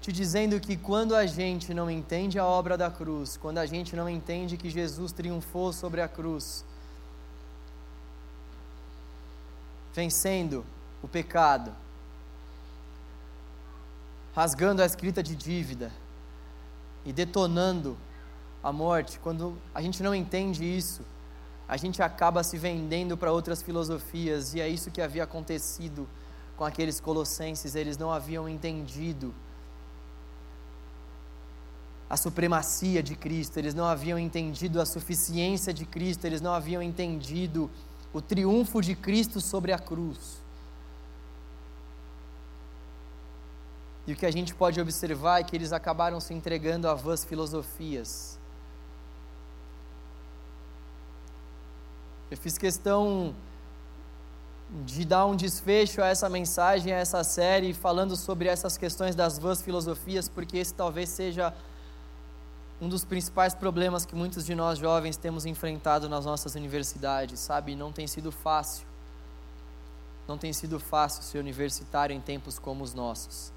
te 0.00 0.10
dizendo 0.10 0.58
que 0.58 0.74
quando 0.74 1.14
a 1.14 1.26
gente 1.26 1.74
não 1.74 1.90
entende 1.90 2.38
a 2.38 2.46
obra 2.46 2.78
da 2.78 2.90
cruz, 2.90 3.36
quando 3.36 3.58
a 3.58 3.66
gente 3.66 3.94
não 3.94 4.08
entende 4.08 4.56
que 4.56 4.70
Jesus 4.70 5.12
triunfou 5.12 5.70
sobre 5.70 6.00
a 6.00 6.08
cruz, 6.08 6.64
vencendo 9.92 10.64
o 11.02 11.08
pecado, 11.08 11.70
rasgando 14.34 14.80
a 14.80 14.86
escrita 14.86 15.22
de 15.22 15.36
dívida 15.36 15.92
e 17.04 17.12
detonando 17.12 17.98
a 18.62 18.72
morte, 18.72 19.18
quando 19.18 19.58
a 19.74 19.82
gente 19.82 20.02
não 20.02 20.14
entende 20.14 20.64
isso, 20.64 21.02
a 21.72 21.76
gente 21.78 22.02
acaba 22.02 22.42
se 22.42 22.58
vendendo 22.58 23.16
para 23.16 23.32
outras 23.32 23.62
filosofias, 23.62 24.52
e 24.52 24.60
é 24.60 24.68
isso 24.68 24.90
que 24.90 25.00
havia 25.00 25.24
acontecido 25.24 26.06
com 26.54 26.66
aqueles 26.66 27.00
colossenses, 27.00 27.74
eles 27.74 27.96
não 27.96 28.12
haviam 28.12 28.46
entendido 28.46 29.34
a 32.10 32.16
supremacia 32.18 33.02
de 33.02 33.16
Cristo, 33.16 33.56
eles 33.56 33.72
não 33.72 33.86
haviam 33.86 34.18
entendido 34.18 34.82
a 34.82 34.84
suficiência 34.84 35.72
de 35.72 35.86
Cristo, 35.86 36.26
eles 36.26 36.42
não 36.42 36.52
haviam 36.52 36.82
entendido 36.82 37.70
o 38.12 38.20
triunfo 38.20 38.82
de 38.82 38.94
Cristo 38.94 39.40
sobre 39.40 39.72
a 39.72 39.78
cruz. 39.78 40.42
E 44.06 44.12
o 44.12 44.16
que 44.16 44.26
a 44.26 44.30
gente 44.30 44.54
pode 44.54 44.78
observar 44.78 45.40
é 45.40 45.42
que 45.42 45.56
eles 45.56 45.72
acabaram 45.72 46.20
se 46.20 46.34
entregando 46.34 46.86
a 46.86 46.92
vãs 46.92 47.24
filosofias 47.24 48.41
Eu 52.32 52.36
fiz 52.38 52.56
questão 52.56 53.34
de 54.86 55.04
dar 55.04 55.26
um 55.26 55.36
desfecho 55.36 56.00
a 56.00 56.06
essa 56.06 56.30
mensagem, 56.30 56.90
a 56.90 56.96
essa 56.96 57.22
série, 57.22 57.74
falando 57.74 58.16
sobre 58.16 58.48
essas 58.48 58.78
questões 58.78 59.14
das 59.14 59.38
vãs 59.38 59.60
filosofias, 59.60 60.30
porque 60.30 60.56
esse 60.56 60.72
talvez 60.72 61.10
seja 61.10 61.52
um 62.80 62.88
dos 62.88 63.04
principais 63.04 63.54
problemas 63.54 64.06
que 64.06 64.14
muitos 64.14 64.46
de 64.46 64.54
nós 64.54 64.78
jovens 64.78 65.18
temos 65.18 65.44
enfrentado 65.44 66.08
nas 66.08 66.24
nossas 66.24 66.54
universidades, 66.54 67.38
sabe? 67.38 67.76
Não 67.76 67.92
tem 67.92 68.06
sido 68.06 68.32
fácil. 68.32 68.86
Não 70.26 70.38
tem 70.38 70.54
sido 70.54 70.80
fácil 70.80 71.22
ser 71.22 71.38
universitário 71.38 72.16
em 72.16 72.20
tempos 72.22 72.58
como 72.58 72.82
os 72.82 72.94
nossos. 72.94 73.52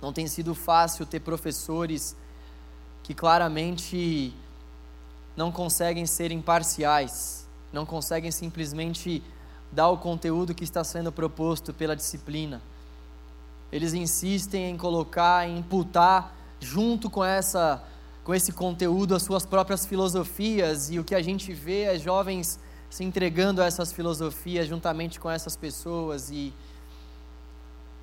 Não 0.00 0.12
tem 0.12 0.28
sido 0.28 0.54
fácil 0.54 1.04
ter 1.04 1.18
professores 1.18 2.14
que 3.02 3.12
claramente 3.12 4.32
não 5.36 5.50
conseguem 5.50 6.06
ser 6.06 6.30
imparciais 6.30 7.47
não 7.72 7.84
conseguem 7.84 8.30
simplesmente 8.30 9.22
dar 9.70 9.88
o 9.88 9.98
conteúdo 9.98 10.54
que 10.54 10.64
está 10.64 10.82
sendo 10.82 11.12
proposto 11.12 11.72
pela 11.72 11.94
disciplina. 11.94 12.60
Eles 13.70 13.92
insistem 13.92 14.70
em 14.70 14.76
colocar, 14.76 15.46
em 15.46 15.58
imputar 15.58 16.34
junto 16.60 17.10
com 17.10 17.24
essa 17.24 17.82
com 18.24 18.34
esse 18.34 18.52
conteúdo 18.52 19.14
as 19.14 19.22
suas 19.22 19.46
próprias 19.46 19.86
filosofias 19.86 20.90
e 20.90 20.98
o 20.98 21.04
que 21.04 21.14
a 21.14 21.22
gente 21.22 21.50
vê 21.54 21.84
é 21.84 21.98
jovens 21.98 22.60
se 22.90 23.02
entregando 23.02 23.62
a 23.62 23.64
essas 23.64 23.90
filosofias 23.90 24.68
juntamente 24.68 25.18
com 25.18 25.30
essas 25.30 25.56
pessoas 25.56 26.28
e 26.30 26.52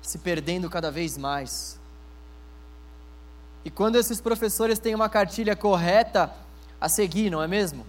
se 0.02 0.18
perdendo 0.18 0.68
cada 0.68 0.90
vez 0.90 1.16
mais. 1.16 1.78
E 3.64 3.70
quando 3.70 3.96
esses 3.96 4.20
professores 4.20 4.80
têm 4.80 4.96
uma 4.96 5.08
cartilha 5.08 5.54
correta 5.54 6.32
a 6.80 6.88
seguir, 6.88 7.30
não 7.30 7.40
é 7.40 7.46
mesmo? 7.46 7.86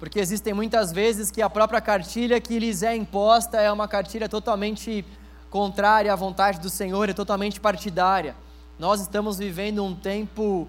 Porque 0.00 0.18
existem 0.18 0.54
muitas 0.54 0.90
vezes 0.90 1.30
que 1.30 1.42
a 1.42 1.50
própria 1.50 1.78
cartilha 1.78 2.40
que 2.40 2.58
lhes 2.58 2.82
é 2.82 2.96
imposta 2.96 3.58
é 3.58 3.70
uma 3.70 3.86
cartilha 3.86 4.30
totalmente 4.30 5.04
contrária 5.50 6.10
à 6.10 6.16
vontade 6.16 6.58
do 6.58 6.70
Senhor, 6.70 7.10
é 7.10 7.12
totalmente 7.12 7.60
partidária. 7.60 8.34
Nós 8.78 9.02
estamos 9.02 9.38
vivendo 9.38 9.84
um 9.84 9.94
tempo 9.94 10.66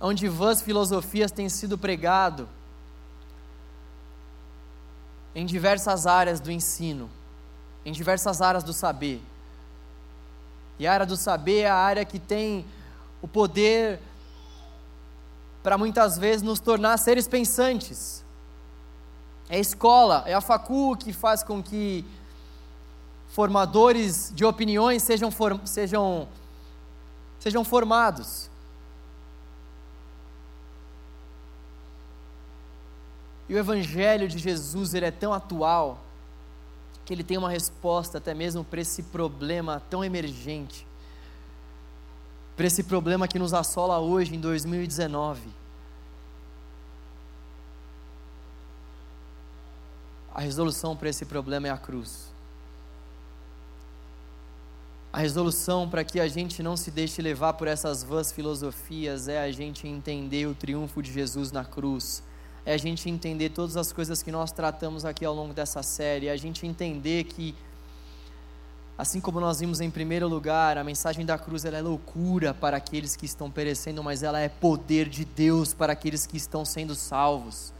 onde 0.00 0.28
vãs 0.28 0.62
filosofias 0.62 1.32
têm 1.32 1.48
sido 1.48 1.76
pregado 1.76 2.48
em 5.34 5.44
diversas 5.44 6.06
áreas 6.06 6.38
do 6.38 6.52
ensino, 6.52 7.10
em 7.84 7.90
diversas 7.90 8.40
áreas 8.40 8.62
do 8.62 8.72
saber. 8.72 9.20
E 10.78 10.86
a 10.86 10.92
área 10.92 11.06
do 11.06 11.16
saber 11.16 11.62
é 11.62 11.68
a 11.68 11.74
área 11.74 12.04
que 12.04 12.20
tem 12.20 12.64
o 13.20 13.26
poder 13.26 13.98
para 15.64 15.78
muitas 15.78 16.18
vezes 16.18 16.42
nos 16.42 16.60
tornar 16.60 16.98
seres 16.98 17.26
pensantes. 17.26 18.22
É 19.48 19.56
a 19.56 19.58
escola, 19.58 20.22
é 20.26 20.34
a 20.34 20.40
facu 20.42 20.94
que 20.94 21.10
faz 21.10 21.42
com 21.42 21.62
que 21.62 22.04
formadores 23.28 24.30
de 24.34 24.44
opiniões 24.44 25.02
sejam, 25.02 25.30
sejam, 25.64 26.28
sejam 27.38 27.64
formados. 27.64 28.50
E 33.48 33.54
o 33.54 33.58
Evangelho 33.58 34.28
de 34.28 34.38
Jesus 34.38 34.92
ele 34.92 35.06
é 35.06 35.10
tão 35.10 35.32
atual 35.32 35.98
que 37.06 37.14
ele 37.14 37.24
tem 37.24 37.38
uma 37.38 37.50
resposta 37.50 38.18
até 38.18 38.34
mesmo 38.34 38.64
para 38.64 38.82
esse 38.82 39.02
problema 39.04 39.82
tão 39.88 40.04
emergente 40.04 40.86
para 42.56 42.66
esse 42.66 42.84
problema 42.84 43.26
que 43.26 43.38
nos 43.38 43.52
assola 43.52 43.98
hoje 43.98 44.34
em 44.34 44.40
2019. 44.40 45.40
A 50.32 50.40
resolução 50.40 50.96
para 50.96 51.08
esse 51.08 51.24
problema 51.24 51.68
é 51.68 51.70
a 51.70 51.78
cruz. 51.78 52.32
A 55.12 55.18
resolução 55.18 55.88
para 55.88 56.02
que 56.02 56.18
a 56.18 56.26
gente 56.26 56.60
não 56.60 56.76
se 56.76 56.90
deixe 56.90 57.22
levar 57.22 57.52
por 57.52 57.68
essas 57.68 58.02
vãs 58.02 58.32
filosofias 58.32 59.28
é 59.28 59.40
a 59.40 59.52
gente 59.52 59.86
entender 59.86 60.46
o 60.46 60.56
triunfo 60.56 61.00
de 61.00 61.12
Jesus 61.12 61.52
na 61.52 61.64
cruz. 61.64 62.20
É 62.66 62.74
a 62.74 62.76
gente 62.76 63.08
entender 63.08 63.50
todas 63.50 63.76
as 63.76 63.92
coisas 63.92 64.24
que 64.24 64.32
nós 64.32 64.50
tratamos 64.50 65.04
aqui 65.04 65.24
ao 65.24 65.32
longo 65.32 65.54
dessa 65.54 65.84
série. 65.84 66.26
É 66.26 66.32
a 66.32 66.36
gente 66.36 66.66
entender 66.66 67.24
que 67.24 67.54
Assim 68.96 69.20
como 69.20 69.40
nós 69.40 69.58
vimos 69.58 69.80
em 69.80 69.90
primeiro 69.90 70.28
lugar, 70.28 70.78
a 70.78 70.84
mensagem 70.84 71.26
da 71.26 71.36
cruz 71.36 71.64
é 71.64 71.80
loucura 71.80 72.54
para 72.54 72.76
aqueles 72.76 73.16
que 73.16 73.26
estão 73.26 73.50
perecendo, 73.50 74.04
mas 74.04 74.22
ela 74.22 74.38
é 74.38 74.48
poder 74.48 75.08
de 75.08 75.24
Deus 75.24 75.74
para 75.74 75.92
aqueles 75.92 76.26
que 76.26 76.36
estão 76.36 76.64
sendo 76.64 76.94
salvos. 76.94 77.72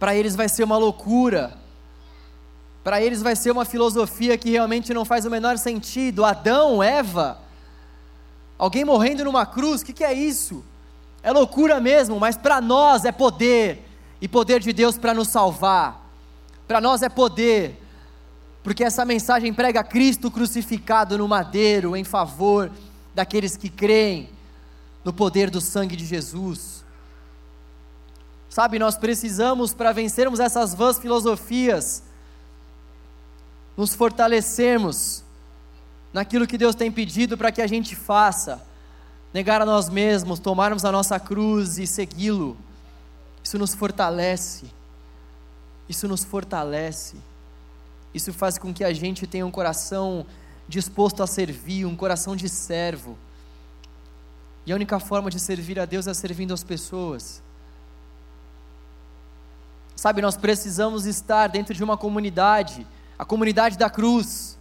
Para 0.00 0.16
eles 0.16 0.34
vai 0.34 0.48
ser 0.48 0.64
uma 0.64 0.76
loucura, 0.76 1.56
para 2.82 3.00
eles 3.00 3.22
vai 3.22 3.36
ser 3.36 3.52
uma 3.52 3.64
filosofia 3.64 4.36
que 4.36 4.50
realmente 4.50 4.92
não 4.92 5.04
faz 5.04 5.24
o 5.24 5.30
menor 5.30 5.56
sentido. 5.56 6.24
Adão, 6.24 6.82
Eva, 6.82 7.38
alguém 8.58 8.84
morrendo 8.84 9.24
numa 9.24 9.46
cruz, 9.46 9.82
o 9.82 9.84
que, 9.84 9.92
que 9.92 10.02
é 10.02 10.12
isso? 10.12 10.64
É 11.22 11.30
loucura 11.30 11.78
mesmo, 11.80 12.18
mas 12.18 12.36
para 12.36 12.60
nós 12.60 13.04
é 13.04 13.12
poder, 13.12 13.86
e 14.20 14.26
poder 14.26 14.58
de 14.58 14.72
Deus 14.72 14.98
para 14.98 15.14
nos 15.14 15.28
salvar. 15.28 16.10
Para 16.66 16.80
nós 16.80 17.02
é 17.02 17.08
poder 17.08 17.79
porque 18.62 18.84
essa 18.84 19.04
mensagem 19.04 19.52
prega 19.54 19.82
Cristo 19.82 20.30
crucificado 20.30 21.16
no 21.16 21.26
madeiro 21.26 21.96
em 21.96 22.04
favor 22.04 22.70
daqueles 23.14 23.56
que 23.56 23.68
creem 23.68 24.28
no 25.04 25.12
poder 25.12 25.50
do 25.50 25.60
sangue 25.60 25.96
de 25.96 26.04
Jesus. 26.04 26.84
Sabe, 28.50 28.78
nós 28.78 28.96
precisamos, 28.96 29.72
para 29.72 29.92
vencermos 29.92 30.40
essas 30.40 30.74
vãs 30.74 30.98
filosofias, 30.98 32.02
nos 33.76 33.94
fortalecermos 33.94 35.24
naquilo 36.12 36.46
que 36.46 36.58
Deus 36.58 36.74
tem 36.74 36.90
pedido 36.90 37.38
para 37.38 37.52
que 37.52 37.62
a 37.62 37.66
gente 37.66 37.94
faça, 37.94 38.60
negar 39.32 39.62
a 39.62 39.64
nós 39.66 39.88
mesmos, 39.88 40.40
tomarmos 40.40 40.84
a 40.84 40.92
nossa 40.92 41.18
cruz 41.18 41.78
e 41.78 41.86
segui-lo. 41.86 42.56
Isso 43.42 43.56
nos 43.58 43.74
fortalece. 43.74 44.66
Isso 45.88 46.06
nos 46.08 46.24
fortalece. 46.24 47.16
Isso 48.12 48.32
faz 48.32 48.58
com 48.58 48.72
que 48.72 48.82
a 48.82 48.92
gente 48.92 49.26
tenha 49.26 49.46
um 49.46 49.50
coração 49.50 50.26
disposto 50.68 51.22
a 51.22 51.26
servir, 51.26 51.84
um 51.84 51.96
coração 51.96 52.34
de 52.34 52.48
servo. 52.48 53.16
E 54.66 54.72
a 54.72 54.74
única 54.74 55.00
forma 55.00 55.30
de 55.30 55.40
servir 55.40 55.78
a 55.78 55.84
Deus 55.84 56.06
é 56.06 56.14
servindo 56.14 56.54
as 56.54 56.62
pessoas. 56.62 57.42
Sabe, 59.96 60.22
nós 60.22 60.36
precisamos 60.36 61.06
estar 61.06 61.48
dentro 61.48 61.74
de 61.74 61.84
uma 61.84 61.96
comunidade, 61.96 62.86
a 63.18 63.24
comunidade 63.24 63.76
da 63.76 63.90
cruz. 63.90 64.56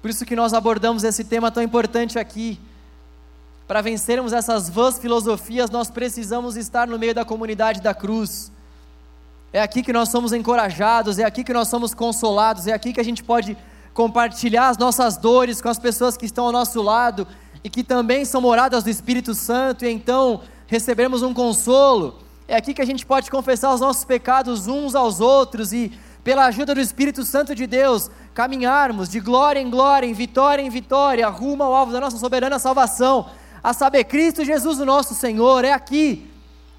Por 0.00 0.10
isso 0.10 0.24
que 0.24 0.34
nós 0.34 0.54
abordamos 0.54 1.04
esse 1.04 1.24
tema 1.24 1.50
tão 1.50 1.62
importante 1.62 2.18
aqui. 2.18 2.58
Para 3.68 3.80
vencermos 3.80 4.32
essas 4.32 4.68
vãs 4.68 4.98
filosofias, 4.98 5.70
nós 5.70 5.90
precisamos 5.90 6.56
estar 6.56 6.86
no 6.88 6.98
meio 6.98 7.14
da 7.14 7.24
comunidade 7.24 7.80
da 7.80 7.94
cruz. 7.94 8.50
É 9.52 9.60
aqui 9.60 9.82
que 9.82 9.92
nós 9.92 10.08
somos 10.08 10.32
encorajados, 10.32 11.18
é 11.18 11.24
aqui 11.24 11.44
que 11.44 11.52
nós 11.52 11.68
somos 11.68 11.92
consolados, 11.92 12.66
é 12.66 12.72
aqui 12.72 12.90
que 12.90 13.00
a 13.00 13.04
gente 13.04 13.22
pode 13.22 13.54
compartilhar 13.92 14.68
as 14.68 14.78
nossas 14.78 15.18
dores 15.18 15.60
com 15.60 15.68
as 15.68 15.78
pessoas 15.78 16.16
que 16.16 16.24
estão 16.24 16.46
ao 16.46 16.52
nosso 16.52 16.80
lado 16.80 17.28
e 17.62 17.68
que 17.68 17.84
também 17.84 18.24
são 18.24 18.40
moradas 18.40 18.82
do 18.82 18.88
Espírito 18.88 19.34
Santo, 19.34 19.84
e 19.84 19.90
então 19.90 20.40
recebermos 20.66 21.22
um 21.22 21.34
consolo. 21.34 22.18
É 22.48 22.56
aqui 22.56 22.72
que 22.72 22.80
a 22.80 22.86
gente 22.86 23.04
pode 23.04 23.30
confessar 23.30 23.74
os 23.74 23.80
nossos 23.80 24.06
pecados 24.06 24.66
uns 24.68 24.94
aos 24.94 25.20
outros 25.20 25.72
e, 25.74 25.92
pela 26.24 26.46
ajuda 26.46 26.74
do 26.74 26.80
Espírito 26.80 27.22
Santo 27.22 27.54
de 27.54 27.66
Deus, 27.66 28.10
caminharmos 28.32 29.10
de 29.10 29.20
glória 29.20 29.60
em 29.60 29.68
glória, 29.68 30.06
em 30.06 30.14
vitória 30.14 30.62
em 30.62 30.70
vitória, 30.70 31.28
rumo 31.28 31.62
ao 31.62 31.74
alvo 31.74 31.92
da 31.92 32.00
nossa 32.00 32.16
soberana 32.16 32.58
salvação, 32.58 33.26
a 33.62 33.74
saber, 33.74 34.04
Cristo 34.04 34.46
Jesus, 34.46 34.80
o 34.80 34.86
nosso 34.86 35.14
Senhor. 35.14 35.62
É 35.62 35.72
aqui, 35.72 36.30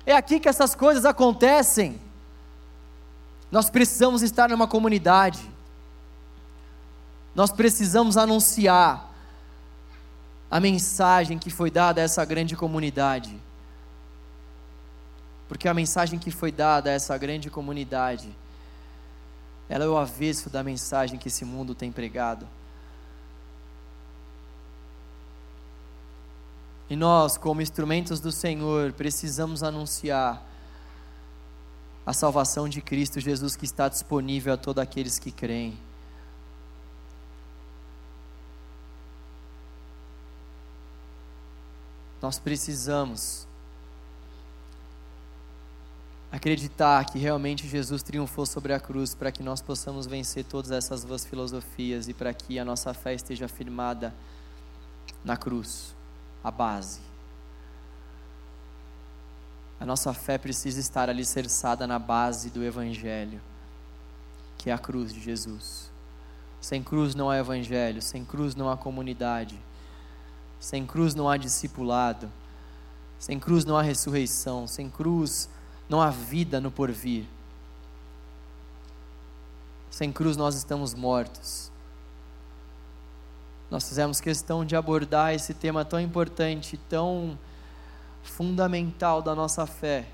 é 0.07 0.15
aqui 0.15 0.39
que 0.39 0.49
essas 0.49 0.73
coisas 0.73 1.05
acontecem. 1.05 2.02
Nós 3.53 3.69
precisamos 3.69 4.23
estar 4.23 4.49
numa 4.49 4.67
comunidade, 4.67 5.47
nós 7.35 7.51
precisamos 7.51 8.17
anunciar 8.17 9.13
a 10.49 10.59
mensagem 10.59 11.37
que 11.37 11.51
foi 11.51 11.69
dada 11.69 12.01
a 12.01 12.03
essa 12.03 12.25
grande 12.25 12.55
comunidade. 12.55 13.39
Porque 15.47 15.67
a 15.67 15.73
mensagem 15.75 16.17
que 16.17 16.31
foi 16.31 16.51
dada 16.51 16.89
a 16.89 16.93
essa 16.93 17.15
grande 17.15 17.51
comunidade, 17.51 18.27
ela 19.69 19.85
é 19.85 19.87
o 19.87 19.99
avesso 19.99 20.49
da 20.49 20.63
mensagem 20.63 21.19
que 21.19 21.27
esse 21.27 21.45
mundo 21.45 21.75
tem 21.75 21.91
pregado. 21.91 22.47
E 26.89 26.95
nós, 26.95 27.37
como 27.37 27.61
instrumentos 27.61 28.19
do 28.19 28.31
Senhor, 28.31 28.93
precisamos 28.93 29.61
anunciar 29.61 30.43
a 32.05 32.13
salvação 32.13 32.67
de 32.67 32.81
Cristo 32.81 33.19
Jesus 33.19 33.55
que 33.55 33.65
está 33.65 33.87
disponível 33.87 34.53
a 34.53 34.57
todos 34.57 34.81
aqueles 34.81 35.17
que 35.17 35.31
creem. 35.31 35.77
Nós 42.21 42.39
precisamos 42.39 43.47
acreditar 46.31 47.05
que 47.05 47.19
realmente 47.19 47.67
Jesus 47.67 48.01
triunfou 48.01 48.45
sobre 48.45 48.73
a 48.73 48.79
cruz 48.79 49.13
para 49.13 49.31
que 49.31 49.43
nós 49.43 49.61
possamos 49.61 50.07
vencer 50.07 50.43
todas 50.45 50.71
essas 50.71 51.03
duas 51.03 51.25
filosofias 51.25 52.07
e 52.07 52.13
para 52.13 52.33
que 52.33 52.57
a 52.57 52.65
nossa 52.65 52.93
fé 52.93 53.13
esteja 53.13 53.47
firmada 53.47 54.13
na 55.23 55.37
cruz, 55.37 55.93
a 56.43 56.49
base. 56.49 57.12
A 59.83 59.85
nossa 59.85 60.13
fé 60.13 60.37
precisa 60.37 60.79
estar 60.79 61.09
alicerçada 61.09 61.85
na 61.85 61.99
base 61.99 62.49
do 62.49 62.63
Evangelho, 62.63 63.41
que 64.57 64.69
é 64.69 64.73
a 64.73 64.77
cruz 64.77 65.11
de 65.11 65.19
Jesus. 65.19 65.91
Sem 66.61 66.81
cruz 66.81 67.13
não 67.13 67.29
há 67.29 67.37
Evangelho, 67.37 68.01
sem 68.01 68.23
cruz 68.23 68.55
não 68.55 68.69
há 68.69 68.77
comunidade. 68.77 69.59
Sem 70.57 70.85
cruz 70.85 71.13
não 71.13 71.27
há 71.27 71.35
discipulado. 71.35 72.31
Sem 73.19 73.37
cruz 73.37 73.65
não 73.65 73.75
há 73.75 73.81
ressurreição. 73.81 74.67
Sem 74.67 74.89
cruz 74.89 75.49
não 75.89 76.01
há 76.01 76.09
vida 76.09 76.61
no 76.61 76.71
porvir. 76.71 77.25
Sem 79.91 80.13
cruz 80.13 80.37
nós 80.37 80.55
estamos 80.55 80.93
mortos. 80.93 81.69
Nós 83.69 83.89
fizemos 83.89 84.21
questão 84.21 84.63
de 84.63 84.77
abordar 84.77 85.33
esse 85.33 85.53
tema 85.53 85.83
tão 85.83 85.99
importante, 85.99 86.77
tão 86.87 87.37
fundamental 88.23 89.21
da 89.21 89.35
nossa 89.35 89.65
fé. 89.67 90.09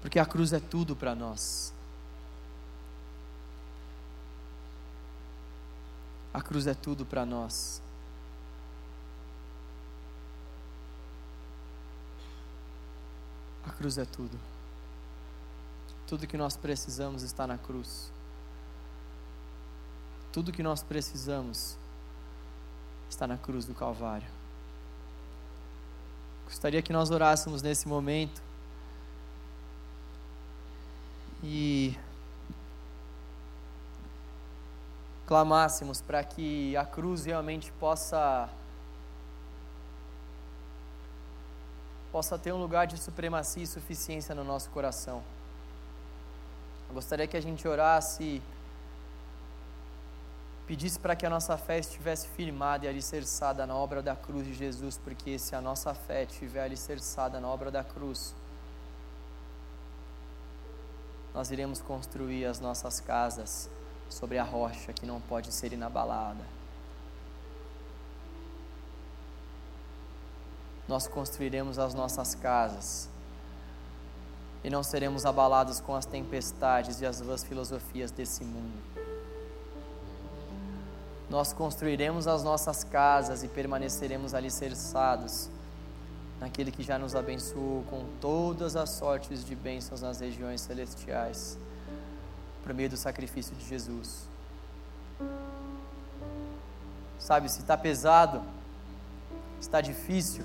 Porque 0.00 0.18
a 0.18 0.26
cruz 0.26 0.52
é 0.52 0.60
tudo 0.60 0.96
para 0.96 1.14
nós. 1.14 1.72
A 6.32 6.42
cruz 6.42 6.66
é 6.66 6.74
tudo 6.74 7.06
para 7.06 7.24
nós. 7.24 7.80
A 13.66 13.70
cruz 13.70 13.96
é 13.98 14.04
tudo. 14.04 14.38
Tudo 16.06 16.26
que 16.26 16.36
nós 16.36 16.56
precisamos 16.56 17.22
está 17.22 17.46
na 17.46 17.56
cruz. 17.56 18.12
Tudo 20.32 20.52
que 20.52 20.62
nós 20.62 20.82
precisamos 20.82 21.76
está 23.08 23.26
na 23.26 23.38
cruz 23.38 23.64
do 23.64 23.74
Calvário. 23.74 24.33
Gostaria 26.44 26.82
que 26.82 26.92
nós 26.92 27.10
orássemos 27.10 27.62
nesse 27.62 27.88
momento 27.88 28.42
e 31.42 31.96
clamássemos 35.26 36.00
para 36.00 36.22
que 36.22 36.76
a 36.76 36.84
cruz 36.84 37.24
realmente 37.24 37.72
possa 37.72 38.48
possa 42.12 42.38
ter 42.38 42.52
um 42.52 42.58
lugar 42.58 42.86
de 42.86 42.96
supremacia 42.96 43.64
e 43.64 43.66
suficiência 43.66 44.34
no 44.34 44.44
nosso 44.44 44.70
coração. 44.70 45.20
Eu 46.88 46.94
gostaria 46.94 47.26
que 47.26 47.36
a 47.36 47.42
gente 47.42 47.66
orasse 47.66 48.40
pedisse 50.66 50.98
para 50.98 51.14
que 51.14 51.26
a 51.26 51.30
nossa 51.30 51.56
fé 51.58 51.78
estivesse 51.78 52.26
firmada 52.28 52.86
e 52.86 52.88
alicerçada 52.88 53.66
na 53.66 53.74
obra 53.74 54.02
da 54.02 54.16
cruz 54.16 54.46
de 54.46 54.54
Jesus, 54.54 54.98
porque 55.02 55.38
se 55.38 55.54
a 55.54 55.60
nossa 55.60 55.94
fé 55.94 56.24
estiver 56.24 56.62
alicerçada 56.62 57.38
na 57.38 57.48
obra 57.48 57.70
da 57.70 57.84
cruz, 57.84 58.34
nós 61.34 61.50
iremos 61.50 61.80
construir 61.80 62.46
as 62.46 62.60
nossas 62.60 63.00
casas 63.00 63.68
sobre 64.08 64.38
a 64.38 64.44
rocha 64.44 64.92
que 64.92 65.04
não 65.04 65.20
pode 65.20 65.52
ser 65.52 65.72
inabalada. 65.72 66.44
Nós 70.86 71.06
construiremos 71.06 71.78
as 71.78 71.92
nossas 71.92 72.34
casas 72.34 73.08
e 74.62 74.70
não 74.70 74.82
seremos 74.82 75.26
abalados 75.26 75.80
com 75.80 75.94
as 75.94 76.06
tempestades 76.06 77.00
e 77.00 77.06
as 77.06 77.20
vãs 77.20 77.42
filosofias 77.42 78.10
desse 78.10 78.44
mundo. 78.44 79.13
Nós 81.30 81.52
construiremos 81.52 82.26
as 82.26 82.42
nossas 82.42 82.84
casas 82.84 83.42
e 83.42 83.48
permaneceremos 83.48 84.34
alicerçados 84.34 85.48
naquele 86.40 86.70
que 86.70 86.82
já 86.82 86.98
nos 86.98 87.14
abençoou 87.14 87.84
com 87.88 88.04
todas 88.20 88.76
as 88.76 88.90
sortes 88.90 89.44
de 89.44 89.54
bênçãos 89.54 90.02
nas 90.02 90.20
regiões 90.20 90.60
celestiais 90.60 91.56
por 92.62 92.72
meio 92.72 92.88
do 92.88 92.96
sacrifício 92.96 93.54
de 93.54 93.68
Jesus. 93.68 94.26
Sabe, 97.18 97.48
se 97.50 97.60
está 97.60 97.76
pesado, 97.76 98.42
está 99.60 99.80
difícil, 99.80 100.44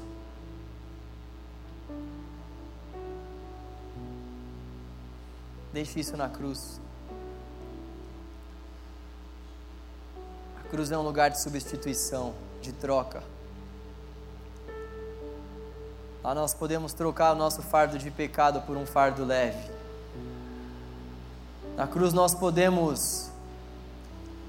deixe 5.71 5.99
isso 5.99 6.17
na 6.17 6.29
cruz. 6.29 6.79
Cruz 10.69 10.91
é 10.91 10.97
um 10.97 11.01
lugar 11.01 11.31
de 11.31 11.41
substituição, 11.41 12.33
de 12.61 12.71
troca. 12.71 13.23
Lá 16.23 16.35
nós 16.35 16.53
podemos 16.53 16.93
trocar 16.93 17.33
o 17.33 17.35
nosso 17.35 17.63
fardo 17.63 17.97
de 17.97 18.11
pecado 18.11 18.61
por 18.61 18.77
um 18.77 18.85
fardo 18.85 19.25
leve. 19.25 19.71
Na 21.75 21.87
cruz 21.87 22.13
nós 22.13 22.35
podemos 22.35 23.31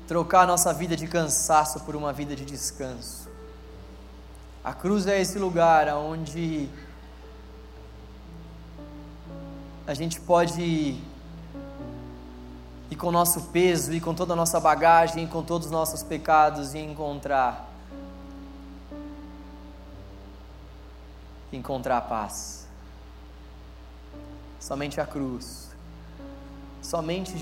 trocar 0.06 0.46
nossa 0.46 0.74
vida 0.74 0.94
de 0.94 1.06
cansaço 1.06 1.80
por 1.80 1.96
uma 1.96 2.12
vida 2.12 2.36
de 2.36 2.44
descanso. 2.44 3.28
A 4.62 4.74
cruz 4.74 5.06
é 5.06 5.18
esse 5.18 5.38
lugar 5.38 5.88
onde 5.94 6.68
a 9.86 9.94
gente 9.94 10.20
pode 10.20 11.02
com 13.00 13.06
o 13.06 13.12
nosso 13.12 13.40
peso, 13.44 13.94
e 13.94 14.00
com 14.00 14.14
toda 14.14 14.34
a 14.34 14.36
nossa 14.36 14.60
bagagem, 14.60 15.26
com 15.26 15.42
todos 15.42 15.66
os 15.68 15.72
nossos 15.72 16.02
pecados 16.02 16.74
e 16.74 16.78
encontrar 16.78 17.66
encontrar 21.50 22.02
paz. 22.02 22.68
Somente 24.60 25.00
a 25.00 25.06
cruz. 25.06 25.70
Somente 26.82 27.32
Jesus 27.32 27.38